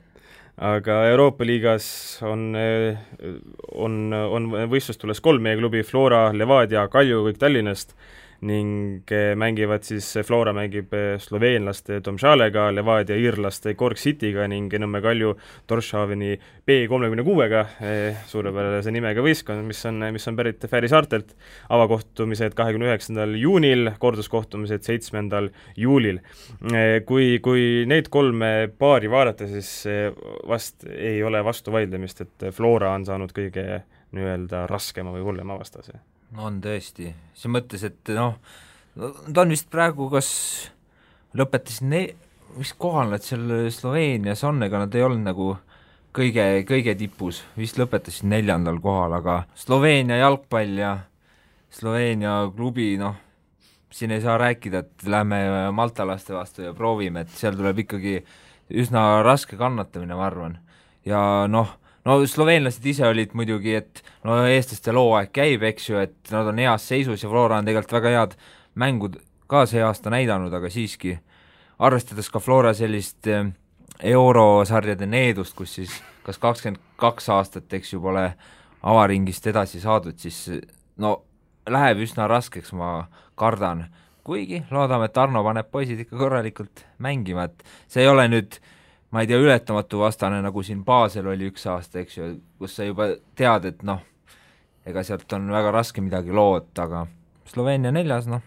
[0.56, 1.86] aga Euroopa liigas
[2.28, 2.98] on, äh,
[3.74, 7.96] on, on võistlustules kolm meie klubi, Flora, Levadia, Kalju, kõik Tallinnast
[8.42, 14.98] ning eh, mängivad siis, Flora mängib eh, sloveenlaste Domžalega, Levadia iirlaste Cork Cityga ning Nõmme
[15.05, 15.37] Kalju
[15.70, 16.35] Torshaveni
[16.66, 21.35] B kolmekümne kuuega, eh, suurepärase nimega võistkond, mis on, mis on pärit Fääri saartelt,
[21.70, 26.18] avakohtumised kahekümne üheksandal juunil, korduskohtumised seitsmendal juulil.
[27.07, 29.70] Kui, kui neid kolme paari vaadata, siis
[30.48, 33.83] vast ei ole vastuvaidlemist, et Flora on saanud kõige
[34.16, 36.00] nii-öelda raskema või hullema vastase
[36.38, 38.38] on tõesti, selles mõttes, et noh,
[38.94, 40.30] ta on vist praegu kas
[41.36, 42.14] lõpetasid ne-,
[42.56, 45.50] mis kohal nad seal Sloveenias on, ega nad ei olnud nagu
[46.16, 50.94] kõige, kõige tipus, vist lõpetasid neljandal kohal, aga Sloveenia jalgpall ja
[51.72, 53.16] Sloveenia klubi, noh,
[53.92, 55.40] siin ei saa rääkida, et lähme
[55.72, 58.18] maltalaste vastu ja proovime, et seal tuleb ikkagi
[58.82, 60.58] üsna raske kannatamine, ma arvan.
[61.04, 66.32] ja noh, no sloveenlased ise olid muidugi, et no eestlaste looaeg käib, eks ju, et
[66.34, 68.36] nad on heas seisus ja Flora on tegelikult väga head
[68.78, 69.18] mängud
[69.50, 71.16] ka see aasta näidanud, aga siiski,
[71.82, 73.44] arvestades ka Flora sellist eh,
[74.12, 78.28] eurosarjade needust, kus siis kas kakskümmend kaks aastat, eks ju, pole
[78.82, 80.46] avaringist edasi saadud, siis
[81.02, 81.16] no
[81.70, 83.86] läheb üsna raskeks, ma kardan.
[84.22, 88.81] kuigi loodame, et Arno paneb poisid ikka korralikult mängima, et see ei ole nüüd äh,
[89.12, 92.87] ma ei tea, ületamatu vastane, nagu siin Basel oli üks aasta, eks ju, kus sa
[92.88, 94.01] juba tead, et noh,
[94.88, 97.05] ega sealt on väga raske midagi loota, aga
[97.53, 98.40] Sloveenia neljas, noh,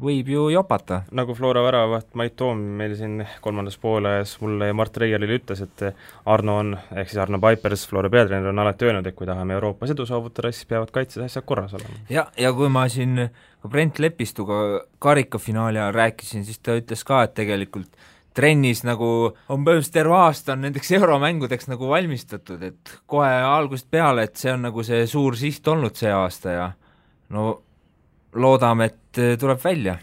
[0.00, 1.02] võib ju jopata.
[1.14, 5.84] nagu Flora väravaht Mait Toom meil siin kolmandas pooles mulle ja Mart Reierile ütles, et
[6.26, 9.94] Arno on, ehk siis Arno Paipers, Flora peatreener, on alati öelnud, et kui tahame Euroopas
[9.94, 12.02] edu saavutada, siis peavad kaitses asjad korras olema.
[12.10, 13.28] ja, ja kui ma siin
[13.62, 17.88] ka Brent Lepistuga karikafinaali ajal rääkisin, siis ta ütles ka, et tegelikult
[18.36, 24.26] trennis nagu on põhimõtteliselt terve aasta on nendeks euromängudeks nagu valmistatud, et kohe algusest peale,
[24.26, 26.66] et see on nagu see suur siht olnud see aasta ja
[27.34, 27.48] no
[28.36, 29.96] loodame, et tuleb välja.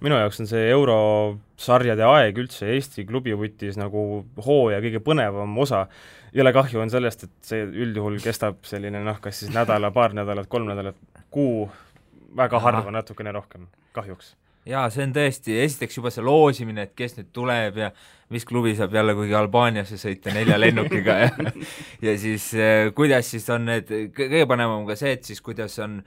[0.00, 5.86] minu jaoks on see eurosarjade aeg üldse Eesti klubivutis nagu hooaja kõige põnevam osa,
[6.32, 10.48] jõle kahju on sellest, et see üldjuhul kestab selline noh, kas siis nädala, paar nädalat,
[10.48, 10.96] kolm nädalat,
[11.30, 11.66] kuu,
[12.36, 14.36] väga harva, natukene rohkem, kahjuks
[14.68, 17.90] jaa, see on tõesti, esiteks juba see loosimine, et kes nüüd tuleb ja
[18.30, 21.30] mis klubi saab jälle kuhugi Albaaniasse sõita nelja lennukiga ja
[22.06, 26.00] ja siis eh, kuidas siis on need, kõige põnevam ka see, et siis kuidas on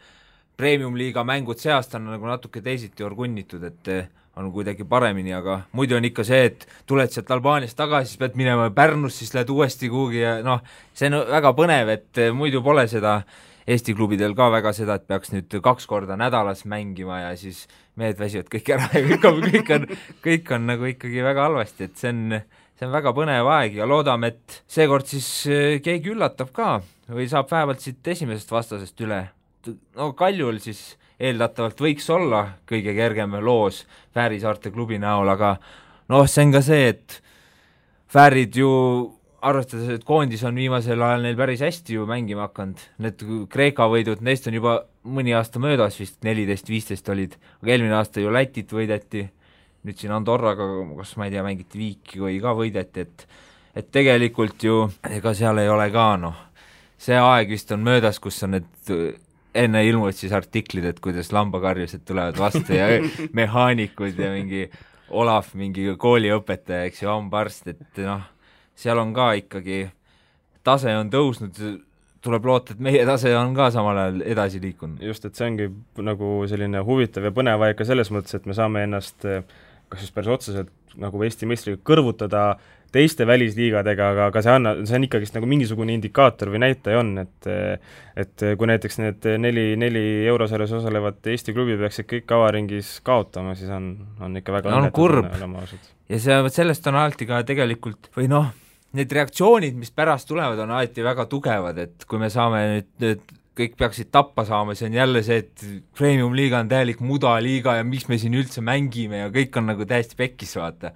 [0.60, 5.60] premium-liiga mängud see aasta on nagu natuke teisiti orgunnitud, et eh, on kuidagi paremini, aga
[5.78, 9.50] muidu on ikka see, et tuled sealt Albaaniast tagasi, siis pead minema Pärnusse, siis lähed
[9.54, 10.62] uuesti kuhugi ja noh,
[10.94, 13.20] see on väga põnev, et eh, muidu pole seda
[13.68, 17.64] Eesti klubidel ka väga seda, et peaks nüüd kaks korda nädalas mängima ja siis
[18.00, 19.86] mehed väsivad kõik ära ja kõik on, kõik on,
[20.26, 22.40] kõik on nagu ikkagi väga halvasti, et see on,
[22.76, 26.74] see on väga põnev aeg ja loodame, et seekord siis äh, keegi üllatab ka
[27.14, 29.24] või saab vähemalt siit esimesest vastasest üle.
[29.96, 35.56] no Kaljul siis eeldatavalt võiks olla kõige kergem loos Fääri saarte klubi näol, aga
[36.12, 37.22] noh, see on ka see, et
[38.14, 38.70] Fäärid ju
[39.44, 44.24] arvestades, et koondis on viimasel ajal neil päris hästi ju mängima hakanud, need Kreeka võidud,
[44.26, 48.72] neist on juba mõni aasta möödas vist, neliteist, viisteist olid, aga eelmine aasta ju Lätit
[48.74, 49.26] võideti,
[49.84, 50.68] nüüd siin Andorraga,
[51.00, 53.28] kas ma ei tea, mängiti viiki või ka võideti, et
[53.74, 56.36] et tegelikult ju ega seal ei ole ka noh,
[57.02, 58.92] see aeg vist on möödas, kus on need
[59.54, 62.88] enne ilmuvad siis artiklid, et kuidas lambakarjused tulevad vastu ja
[63.40, 64.68] mehaanikud ja mingi
[65.14, 68.24] Olav, mingi kooliõpetaja, eks ju, hambaarst, et noh,
[68.76, 69.88] seal on ka ikkagi,
[70.64, 71.60] tase on tõusnud,
[72.24, 75.02] tuleb loota, et meie tase on ka samal ajal edasi liikunud.
[75.04, 75.70] just, et see ongi
[76.02, 79.28] nagu selline huvitav ja põnev aeg ka selles mõttes, et me saame ennast
[79.94, 82.54] kas just päris otseselt nagu Eesti meistriga kõrvutada
[82.94, 87.16] teiste välisliigadega, aga, aga see anna-, see on ikkagist nagu mingisugune indikaator või näitaja on,
[87.24, 87.50] et
[88.22, 93.74] et kui näiteks need neli, neli eurosarjas osalevat Eesti klubi peaksid kõik avaringis kaotama, siis
[93.74, 95.34] on, on ikka väga on kurb.
[95.34, 98.52] ja see, sellest on alati ka tegelikult, või noh,
[98.98, 103.34] need reaktsioonid, mis pärast tulevad, on alati väga tugevad, et kui me saame nüüd, nüüd
[103.58, 105.66] kõik peaksid tappa saama, see on jälle see, et
[105.98, 110.18] premium-liiga on täielik mudaliiga ja miks me siin üldse mängime ja kõik on nagu täiesti
[110.18, 110.94] pekkis, vaata.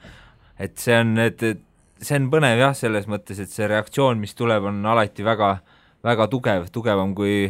[0.60, 1.62] et see on, et, et
[2.02, 5.52] see on põnev jah, selles mõttes, et see reaktsioon, mis tuleb, on alati väga,
[6.06, 7.46] väga tugev, tugevam kui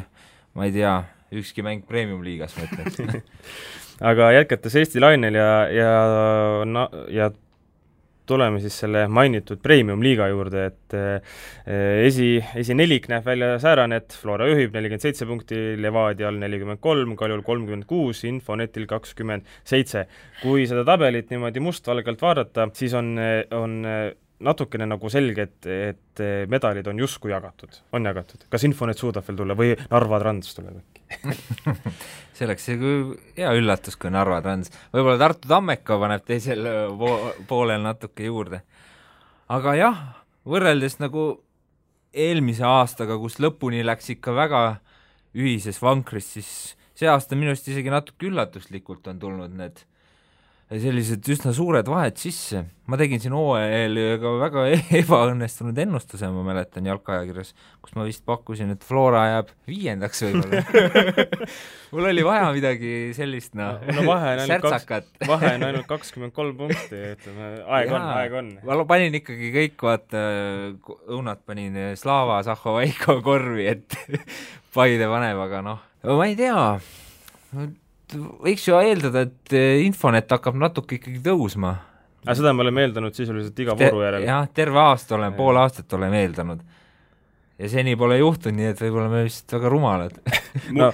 [0.58, 1.00] ma ei tea,
[1.40, 3.24] ükski mäng premium-liigas, ma ütleks
[4.12, 5.92] aga jätkates Eesti lainel ja, ja
[6.68, 7.32] na-, ja
[8.28, 11.38] tuleme siis selle mainitud premium-liiga juurde, et eh,
[12.08, 17.44] esi, esinelik näeb välja säärane, et Flora juhib nelikümmend seitse punkti, Levadial nelikümmend kolm, Kaljul
[17.48, 20.08] kolmkümmend kuus, Infonetil kakskümmend seitse.
[20.42, 23.16] kui seda tabelit niimoodi mustvalgelt vaadata, siis on,
[23.58, 23.80] on
[24.44, 28.46] natukene nagu selge, et, et medalid on justkui jagatud, on jagatud.
[28.54, 30.97] kas Infonet suudab veel tulla või Narva Trans tuleb äkki
[32.36, 36.68] see oleks hea üllatus, kui Narva Trans, võib-olla Tartu Tammeka paneb teisel
[37.00, 37.12] po
[37.50, 38.62] poolel natuke juurde.
[39.54, 40.02] aga jah,
[40.48, 41.30] võrreldes nagu
[42.18, 44.64] eelmise aastaga, kus lõpuni läks ikka väga
[45.38, 46.52] ühises vankris, siis
[46.98, 49.84] see aasta minu arust isegi natuke üllatuslikult on tulnud need
[50.68, 52.66] sellised üsna suured vahed sisse.
[52.88, 54.64] ma tegin siin hooajal ka väga
[55.02, 57.54] ebaõnnestunud ennustuse, ma mäletan jalkaajakirjas,
[57.84, 60.62] kus ma vist pakkusin, et Flora jääb viiendaks võib-olla.
[61.96, 64.88] Mul oli vaja midagi sellist, noh no, no, kaks,
[65.28, 68.54] vahe on ainult kakskümmend kolm punkti, ütleme, aeg on, aeg on.
[68.68, 70.28] ma panin ikkagi kõik, vaata,
[71.08, 74.00] õunad panin Slava Zahhovaiko korvi, et
[74.78, 76.60] Paide paneb, aga noh, ma ei tea
[78.16, 81.76] võiks ju eeldada, et eh, Infonet hakkab natuke ikkagi tõusma.
[82.26, 84.26] aga seda me oleme eeldanud sisuliselt iga vooru järel?
[84.28, 86.64] jah, terve aasta oleme, pool aastat oleme eeldanud.
[87.58, 90.20] ja seni pole juhtunud, nii et võib-olla me vist väga rumalad
[90.80, 90.92] no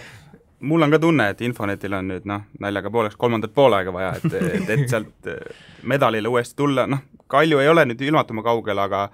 [0.64, 4.38] mul on ka tunne, et Infonetil on nüüd noh, naljaga pooleks kolmandat poolaega vaja, et,
[4.40, 9.08] et, et sealt eh, medalile uuesti tulla, noh, Kalju ei ole nüüd ilmatuma kaugel, aga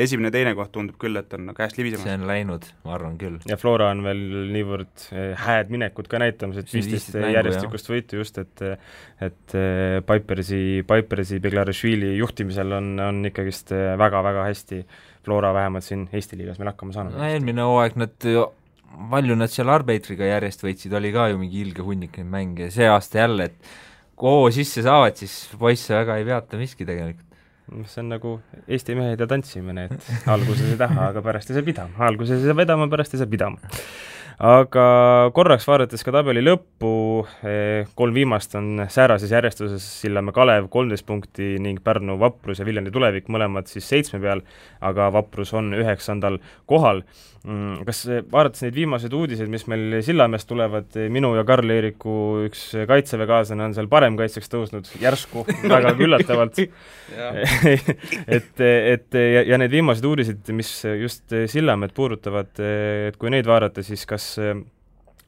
[0.00, 2.04] esimene-teine koht tundub küll, et on käest libisemas.
[2.06, 3.38] see on läinud, ma arvan küll.
[3.48, 4.22] ja Flora on veel
[4.54, 10.82] niivõrd eh, hääd minekut ka näitamas, et viisteist järjestikust võitu just, et et eh, Pipersi,
[10.88, 14.82] Pipersi Beglarišvili juhtimisel on, on ikkagist väga-väga eh, hästi
[15.24, 17.18] Flora vähemalt siin Eesti liigas meil hakkama saanud.
[17.18, 18.30] no eelmine hooaeg nad
[19.10, 22.74] palju nad seal arbeitriga järjest võitsid, oli ka ju mingi ilge hunnik neid mänge ja
[22.74, 23.72] see aasta jälle, et
[24.22, 27.33] hoo sisse saavad, siis poisse väga ei peata miski tegelikult
[27.88, 31.66] see on nagu Eesti mehed ja tantsimine, et alguses ei taha, aga pärast ei saa
[31.66, 33.72] pidama, alguses ei saa vedama, pärast ei saa pidama
[34.42, 34.84] aga
[35.34, 41.58] korraks vaadates ka tabeli lõppu, eh, kolm viimast on säärases järjestuses Sillamäe Kalev kolmteist punkti
[41.62, 44.42] ning Pärnu Vaprus ja Viljandi Tulevik mõlemad siis seitsme peal,
[44.80, 47.04] aga Vaprus on üheksandal kohal.
[47.44, 47.98] Mm, kas
[48.32, 52.14] vaadates neid viimaseid uudiseid, mis meil Sillamäest tulevad, minu ja Karl-Eeriku
[52.46, 55.42] üks kaitseväekaaslane on seal paremkaitsjaks tõusnud järsku,
[55.74, 56.62] väga üllatavalt
[58.38, 60.70] et, et ja, ja need viimased uudised, mis
[61.02, 62.54] just Sillamäed puudutavad,
[63.10, 64.30] et kui neid vaadata, siis kas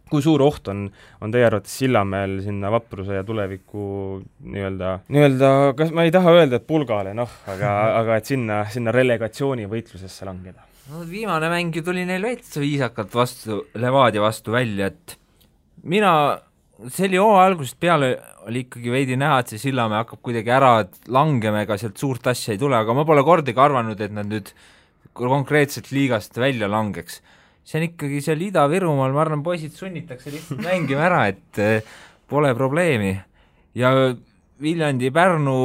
[0.08, 0.86] kui suur oht on,
[1.20, 4.22] on teie arvates Sillamäel sinna vapruse ja tuleviku
[4.54, 8.94] nii-öelda, nii-öelda, kas ma ei taha öelda, et pulgale, noh, aga, aga et sinna, sinna
[8.96, 10.64] relegatsioonivõitlusesse langeda?
[10.90, 15.16] No viimane mäng ju tuli neil veits viisakalt vastu, Levadia vastu välja, et
[15.82, 16.12] mina,
[16.88, 18.12] see oli hooaja algusest peale,
[18.46, 20.72] oli ikkagi veidi näha, et see Sillamäe hakkab kuidagi ära
[21.12, 24.52] langema, ega sealt suurt asja ei tule, aga ma pole kordagi arvanud, et nad nüüd
[25.16, 27.22] konkreetselt liigast välja langeks
[27.66, 31.96] see on ikkagi seal Ida-Virumaal, ma arvan, poisid sunnitakse lihtsalt mängima ära, et eh,
[32.30, 33.16] pole probleemi.
[33.74, 33.90] ja
[34.62, 35.56] Viljandi-Pärnu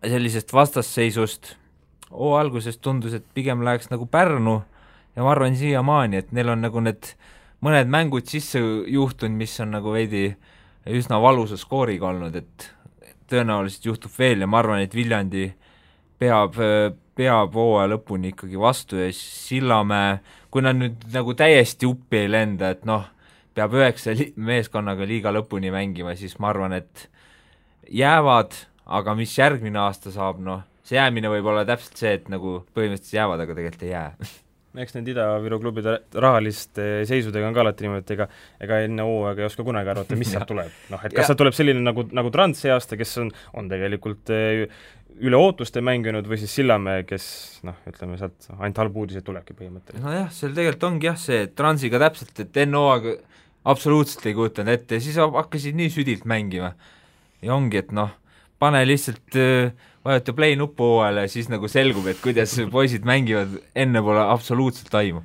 [0.00, 1.57] sellisest vastasseisust
[2.10, 4.60] hoo alguses tundus, et pigem läheks nagu Pärnu
[5.16, 7.12] ja ma arvan siiamaani, et neil on nagu need
[7.64, 10.30] mõned mängud sisse juhtunud, mis on nagu veidi
[10.88, 12.70] üsna valusa skooriga olnud, et
[13.28, 15.50] tõenäoliselt juhtub veel ja ma arvan, et Viljandi
[16.18, 16.56] peab,
[17.18, 20.18] peab hooaja lõpuni ikkagi vastu ja Sillamäe,
[20.50, 23.04] kui nad nüüd nagu täiesti uppi ei lenda, et noh,
[23.58, 27.08] peab üheksa li-, meeskonnaga liiga lõpuni mängima, siis ma arvan, et
[27.90, 28.54] jäävad,
[28.86, 33.18] aga mis järgmine aasta saab, noh, see jäämine võib olla täpselt see, et nagu põhimõtteliselt
[33.20, 34.12] jäävad, aga tegelikult ei jää
[34.82, 38.26] eks need Ida-Viru klubide rahaliste seisudega on ka alati niimoodi, et ega
[38.64, 40.74] ega enne hooaega ei oska kunagi arvata, mis sealt tuleb.
[40.92, 44.32] noh, et kas sealt tuleb selline nagu, nagu Trans see aasta, kes on, on tegelikult
[44.34, 44.66] eh,
[45.24, 47.26] üle ootuste mänginud või siis Sillamäe, kes
[47.66, 50.04] noh, ütleme sealt ainult halbu uudiseid tulebki põhimõtteliselt.
[50.04, 53.16] nojah, seal tegelikult ongi jah see, et Transiga täpselt, et enne hooaega
[53.68, 56.74] absoluutselt ei kujutanud ette ja siis hakkasid nii südilt mängima.
[57.42, 58.14] ja ongi, et noh,
[58.62, 59.72] pane lihtsalt äh,
[60.08, 64.94] vajuta play nuppu hooajale ja siis nagu selgub, et kuidas poisid mängivad, enne pole absoluutselt
[65.00, 65.24] aimu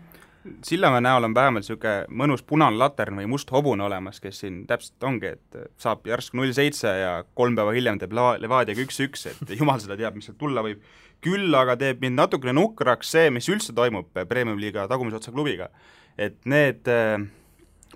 [0.64, 5.06] Sillamäe näol on vähemalt niisugune mõnus punane latern või must hobune olemas, kes siin täpselt
[5.08, 9.54] ongi, et saab järsku null seitse ja kolm päeva hiljem teeb Leva-, Levadiaga üks-üks, et
[9.60, 10.84] jumal seda teab, mis sealt tulla võib.
[11.24, 15.70] küll aga teeb mind natukene nukraks see, mis üldse toimub Premium-liiga tagumise otsa klubiga.
[16.18, 17.24] et need äh,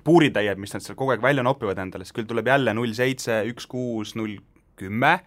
[0.03, 3.41] puuritäied, mis nad seal kogu aeg välja nopivad endale, siis küll tuleb jälle null seitse,
[3.51, 4.39] üks kuus, null
[4.79, 5.19] kümme,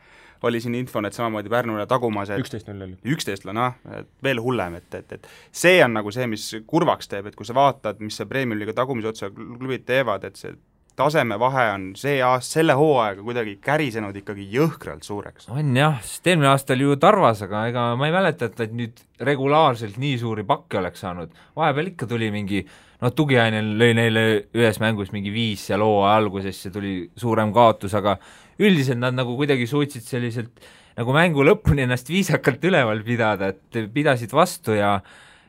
[0.48, 2.96] oli siin infonet samamoodi Pärnule tagumas, et üksteist null oli.
[3.14, 3.76] üksteist, noh,
[4.24, 7.56] veel hullem, et, et, et see on nagu see, mis kurvaks teeb, et kui sa
[7.56, 10.54] vaatad, mis see Premium-liiga tagumise otsa klubid teevad, et see
[11.00, 15.48] tasemevahe on see aast-, selle hooaega kuidagi kärisenud ikkagi jõhkralt suureks.
[15.52, 18.76] on jah, sest eelmine aasta oli ju Tarvas, aga ega ma ei mäleta, et nad
[18.82, 24.26] nüüd regulaarselt nii suuri pakke oleks saanud, vahepeal ikka tuli mingi noh, tugiainel lõi neile
[24.56, 28.18] ühes mängus mingi viis seal hooaja alguses ja tuli suurem kaotus, aga
[28.60, 34.32] üldiselt nad nagu kuidagi suutsid selliselt nagu mängu lõpuni ennast viisakalt üleval pidada, et pidasid
[34.36, 34.98] vastu ja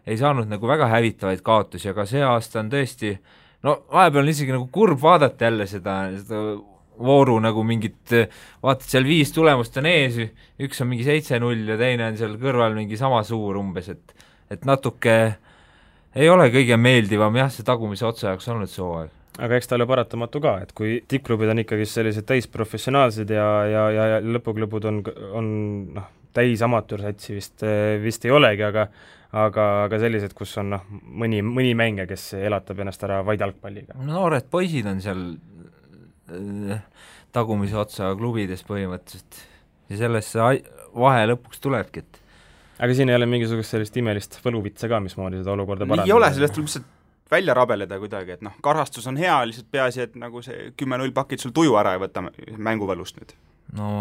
[0.07, 3.15] ei saanud nagu väga hävitavaid kaotusi, aga see aasta on tõesti
[3.65, 6.41] no vahepeal on isegi nagu kurb vaadata jälle seda, seda
[7.01, 8.13] vooru nagu mingit,
[8.61, 10.19] vaatad seal viis tulemust on ees,
[10.61, 14.65] üks on mingi seitse-null ja teine on seal kõrval mingi sama suur umbes, et et
[14.67, 15.15] natuke
[16.11, 19.77] ei ole kõige meeldivam jah, see tagumise otsa jaoks olnud see hooaeg aga eks ta
[19.77, 24.87] ole paratamatu ka, et kui tippklubid on ikkagi sellised täisprofessionaalsed ja, ja, ja, ja lõpuklubud
[24.89, 25.01] on,
[25.37, 25.49] on
[25.95, 27.65] noh, täis amatöörsatsi vist,
[28.03, 28.87] vist ei olegi, aga
[29.31, 30.87] aga, aga sellised, kus on noh,
[31.23, 33.95] mõni, mõni mängija, kes elatab ennast ära vaid jalgpalliga.
[34.07, 35.21] noored poisid on seal
[36.31, 36.81] äh,
[37.35, 39.43] tagumise otsa klubides põhimõtteliselt
[39.91, 42.19] ja sellest see vahe lõpuks tulebki, et
[42.83, 46.09] aga siin ei ole mingisugust sellist imelist võluvitsa ka, mismoodi seda olukorda parandada?
[46.09, 46.97] ei ole, sellest tuleb lihtsalt
[47.31, 51.43] välja rabeleda kuidagi, et noh, karastus on hea, lihtsalt peaasi, et nagu see kümme-null pakid
[51.43, 52.25] sul tuju ära ei võta
[52.57, 53.35] mänguvõlust nüüd.
[53.77, 53.91] no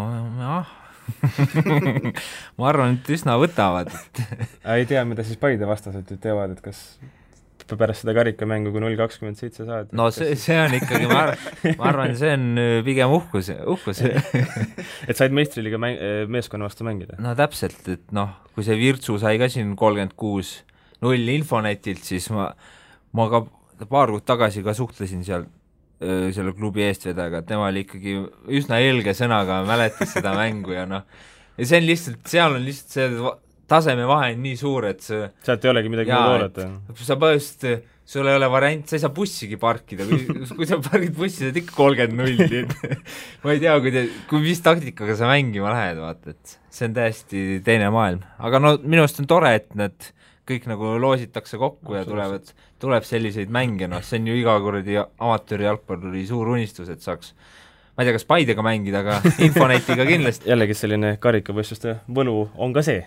[0.41, 0.77] jah
[2.59, 3.89] ma arvan, et üsna võtavad
[4.77, 6.83] ei tea, mida siis Paide vastased nüüd teevad, et kas
[7.79, 9.93] pärast seda karikamängu, kui null kakskümmend seitse saad.
[9.95, 14.01] no see, see on ikkagi, ma arvan, ma arvan, see on äh, pigem uhkus, uhkus
[14.03, 17.15] et said meistriliiga mäng-, äh, meeskonna vastu mängida?
[17.23, 20.57] no täpselt, et noh, kui see Virtsu sai ka siin kolmkümmend kuus
[21.01, 22.51] null Infonetilt, siis ma
[23.17, 23.43] ma ka
[23.89, 25.47] paar kuud tagasi ka suhtlesin seal
[26.01, 28.15] selle klubi eestvedajaga, et tema oli ikkagi
[28.57, 31.05] üsna helge sõnaga, mäletas seda mängu ja noh,
[31.59, 33.33] ja see on lihtsalt, seal on lihtsalt see
[33.71, 36.67] tasemevahe on nii suur, et see sealt ei olegi midagi muud oodata?
[36.97, 40.25] sa põhimõtteliselt sul ei ole variant, sa ei saa bussigi parkida, kui,
[40.57, 43.05] kui sa pargid bussi, saad ikka kolmkümmend nulli, et
[43.43, 46.97] ma ei tea, kui te, kui mis taktikaga sa mängima lähed, vaata, et see on
[46.97, 48.25] täiesti teine maailm.
[48.41, 50.11] aga no minu arust on tore, et need
[50.49, 52.49] kõik nagu loositakse kokku ja tulevad,
[52.81, 57.33] tuleb selliseid mänge, noh, see on ju iga kuradi amatöörijalgpalluri suur unistus, et saaks
[57.95, 60.49] ma ei tea, kas Paidega mängida, aga Infonetiga kindlasti.
[60.49, 63.03] jällegi selline karikavõistluste võlu on ka see,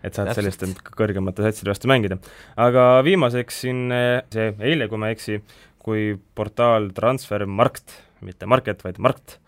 [0.00, 0.38] et saad Täpselt.
[0.40, 2.20] selliste kõrgemate satside vastu mängida.
[2.56, 5.42] aga viimaseks siin eh, see eile, kui ma ei eksi,
[5.80, 9.38] kui portaal Transfermarkt, mitte Market, vaid Markt,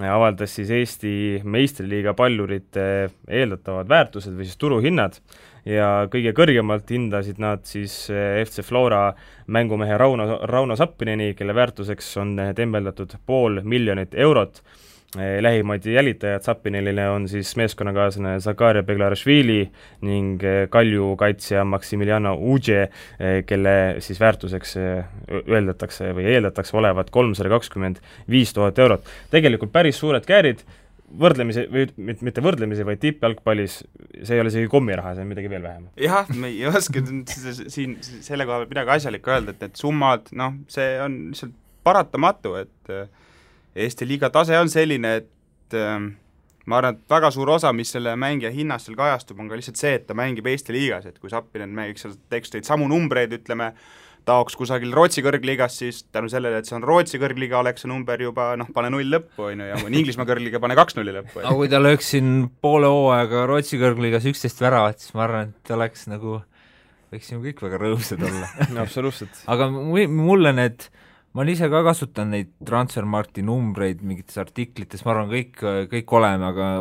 [0.00, 1.14] avaldas siis Eesti
[1.44, 2.84] meistriliiga pallurite
[3.28, 5.18] eeldatavad väärtused või siis turuhinnad
[5.68, 9.10] ja kõige kõrgemalt hindasid nad siis eh, FC Flora
[9.46, 14.62] mängumehe Rauno, Rauno Sappineni, kelle väärtuseks on tembeldatud pool miljonit eurot
[15.18, 22.82] Eh, lähimad jälitajad Sapinilile on siis meeskonnakaaslane Zakaria Beglarashvili ning eh, Kalju kaitsja Maximiliano Uđe,
[22.82, 24.76] eh, kelle siis väärtuseks
[25.42, 28.00] öeldatakse või eeldatakse olevat kolmsada kakskümmend
[28.30, 29.04] viis tuhat eurot.
[29.30, 30.64] tegelikult päris suured käärid,
[31.20, 33.82] võrdlemisi, või mitte võrdlemisi, vaid tippjalgpallis
[34.22, 35.90] see ei ole isegi kommiraha, see on midagi veel vähem.
[36.00, 37.04] jah, me ei oska
[37.68, 42.54] siin selle koha pealt midagi asjalikku öelda, et need summad, noh, see on lihtsalt paratamatu,
[42.62, 43.10] et äh,
[43.72, 45.96] Eesti liiga tase on selline, et äh,
[46.68, 49.80] ma arvan, et väga suur osa, mis selle mängija hinnast seal kajastub, on ka lihtsalt
[49.80, 53.32] see, et ta mängib Eesti liigas, et kui Sapinen mängiks seal, teeks neid samu numbreid,
[53.40, 53.72] ütleme,
[54.28, 58.20] taoks kusagil Rootsi kõrgliigas, siis tänu sellele, et see on Rootsi kõrgliga, oleks see number
[58.22, 61.16] juba noh, pane null lõppu, on ju, ja kui on Inglismaa kõrgliga, pane kaks nulli
[61.16, 61.42] lõppu.
[61.42, 65.74] aga kui ta lööks siin poole hooaega Rootsi kõrgligas üksteist väravat, siis ma arvan, et
[65.74, 66.42] oleks nagu,
[67.10, 68.52] võiksime kõik väga rõõmsad olla
[68.84, 69.42] absoluutselt.
[69.50, 71.01] aga mulle need äh,
[71.32, 75.62] ma olen ise ka kasutanud neid Transfermarkti numbreid mingites artiklites, ma arvan, kõik,
[75.92, 76.72] kõik oleme, aga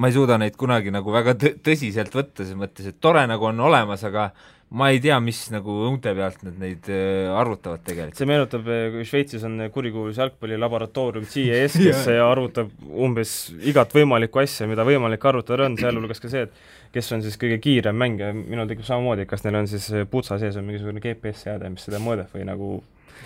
[0.00, 3.46] ma ei suuda neid kunagi nagu väga tõ-, tõsiselt võtta, selles mõttes, et tore nagu
[3.46, 4.32] on olemas, aga
[4.74, 8.18] ma ei tea, mis nagu õunte pealt nad neid äh, arvutavad tegelikult.
[8.18, 14.86] see meenutab, äh, Šveitsis on kurikuulus jalgpallilaboratoorium CES, kes arvutab umbes igat võimalikku asja, mida
[14.88, 18.88] võimalik arvutada on, sealhulgas ka see, et kes on siis kõige kiirem mängija, minul tekib
[18.88, 22.74] samamoodi, kas neil on siis putsa sees on mingisugune GPS-seade, mis seda mõõdab või nagu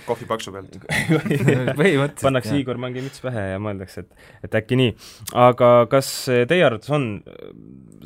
[0.07, 0.79] kohvipaksu pealt
[1.79, 4.95] põhimõtteliselt pannakse Igor Mangi müts pähe ja mõeldakse, et et äkki nii.
[5.39, 6.11] aga kas
[6.51, 7.11] teie arvates on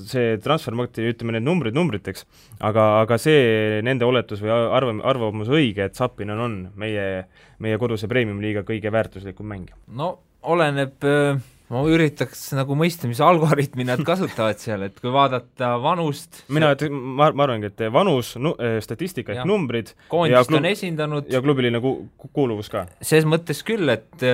[0.08, 2.24] see transfermarkti, ütleme need numbrid numbriteks,
[2.64, 7.26] aga, aga see nende oletus või arvam-, arvamus õige, et Sapinen on meie,
[7.62, 9.78] meie koduse premium-liiga kõige väärtuslikum mängija?
[9.98, 15.72] no oleneb äh ma üritaks nagu mõista, mis algoritmi nad kasutavad seal, et kui vaadata
[15.82, 20.60] vanust mina see..., ma, ma arvangi, et vanus nu,, eh, statistika ehk numbrid koondist klub,
[20.60, 21.30] on esindanud.
[21.32, 21.96] ja klubiline ku-,
[22.32, 22.84] kuuluvus ka.
[23.00, 24.26] ses mõttes küll, et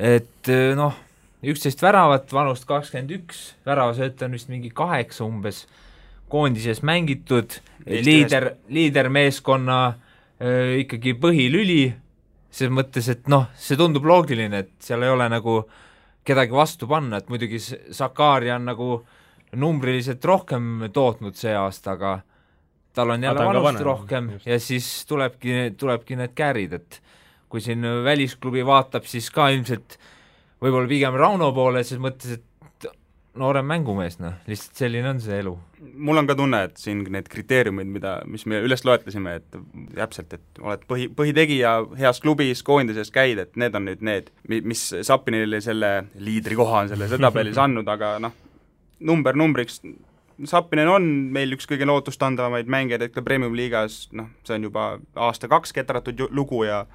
[0.00, 0.96] et noh,
[1.52, 5.66] üksteist väravat, vanust kakskümmend üks, väravasööte on vist mingi kaheksa umbes,
[6.32, 11.82] koondises mängitud, liider, liidermeeskonna äh, ikkagi põhilüli,
[12.50, 15.86] selles mõttes, et noh, see tundub loogiline, et seal ei ole nagu äh,
[16.24, 18.90] kedagi vastu panna, et muidugi Sakari on nagu
[19.60, 22.18] numbriliselt rohkem tootnud see aasta, aga
[22.94, 24.46] tal on jälle vanust rohkem just.
[24.46, 27.00] ja siis tulebki, tulebki need käärid, et
[27.50, 29.98] kui siin välisklubi vaatab, siis ka ilmselt
[30.62, 32.44] võib-olla pigem Rauno poole, ses mõttes, et
[33.38, 35.52] noorem mängumees, noh, lihtsalt selline on see elu.
[35.80, 39.58] mul on ka tunne, et siin need kriteeriumid, mida, mis me üles loetlesime, et
[39.94, 44.84] täpselt, et oled põhi, põhitegija, heas klubis, koondises käid, et need on nüüd need, mis
[45.06, 48.36] Sapinile selle liidrikoha on selles edetabelis andnud, aga noh,
[49.12, 49.80] number numbriks,
[50.50, 54.94] Sapinen on meil üks kõige lootustandvamaid mängijaid hetkel Premium-liigas, noh, see on juba
[55.28, 56.86] aasta-kaks ketratud lugu ja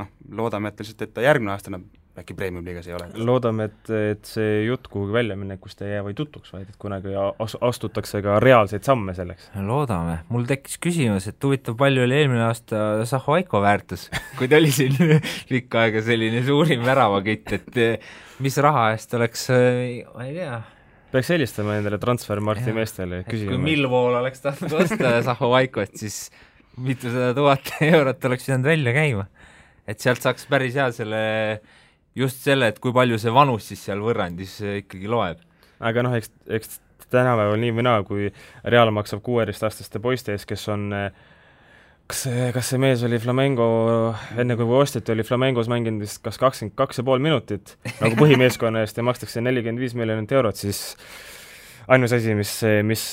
[0.00, 1.86] noh, loodame, et lihtsalt, et ta järgmine aasta enam
[2.18, 3.08] äkki Premium-liigas ei ole?
[3.26, 7.56] loodame, et, et see jutt kuhugi väljaminekust ei jää vaid jutuks, vaid et kunagi as-,
[7.68, 9.48] astutakse ka reaalseid samme selleks.
[9.66, 10.20] loodame.
[10.30, 14.06] mul tekkis küsimus, et huvitav, palju oli eelmine aasta Zaho Aiko väärtus,
[14.38, 14.94] kui ta oli siin
[15.52, 20.62] pikka aega selline suurim väravakütt, et eh, mis raha eest oleks, eh, ma ei tea,
[21.14, 23.54] peaks helistama endale Transfermarkti meestele küsima.
[23.54, 26.28] kui Millwall oleks tahtnud osta Zaho Aikot, siis
[26.78, 29.26] mitusada tuhat eurot oleks pidanud välja käima.
[29.86, 31.18] et sealt saaks päris hea selle
[32.18, 35.42] just selle, et kui palju see vanus siis seal võrrandis ikkagi loeb.
[35.84, 38.32] aga noh, eks, eks tänapäeval nii või naa, kui
[38.64, 40.88] Real maksab kuueteistaastaste poiste eest, kes on
[42.10, 43.66] kas kas see mees oli Flamengo,
[44.38, 48.84] enne kui osteti, oli Flamengos mänginud vist kas kakskümmend kaks ja pool minutit nagu põhimeeskonna
[48.84, 50.82] eest ja makstakse nelikümmend viis miljonit eurot, siis
[51.88, 52.56] ainus asi, mis,
[52.86, 53.04] mis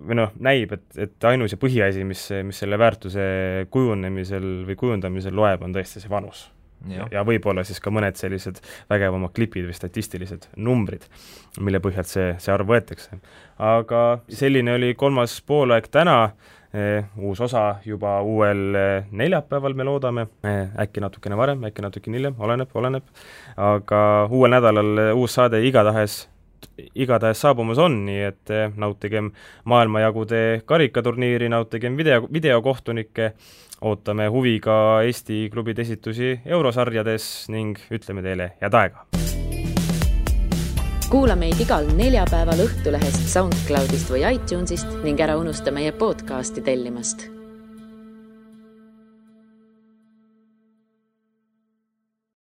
[0.00, 3.24] või noh, näib, et, et ainus ja põhiasi, mis, mis selle väärtuse
[3.72, 6.48] kujunemisel või kujundamisel loeb, on tõesti see vanus
[6.90, 8.60] ja, ja võib-olla siis ka mõned sellised
[8.90, 11.06] vägevamad klipid või statistilised numbrid,
[11.60, 13.18] mille põhjalt see, see arv võetakse.
[13.58, 16.18] aga selline oli kolmas poolaeg täna,
[17.16, 18.76] uus osa juba uuel
[19.10, 20.26] neljapäeval, me loodame,
[20.78, 23.06] äkki natukene varem, äkki natukene hiljem, oleneb, oleneb,
[23.56, 24.00] aga
[24.30, 26.26] uuel nädalal uus saade igatahes
[26.94, 29.30] igatahes saabumas on, nii et nautigem
[29.64, 33.32] maailmajagude karikaturniiri, nautigem video, videokohtunikke,
[33.80, 39.06] ootame huviga Eesti klubide esitusi eurosarjades ning ütleme teile head aega!
[41.08, 47.37] kuula meid igal neljapäeval Õhtulehest, SoundCloudist või iTunesist ning ära unusta meie podcasti tellimast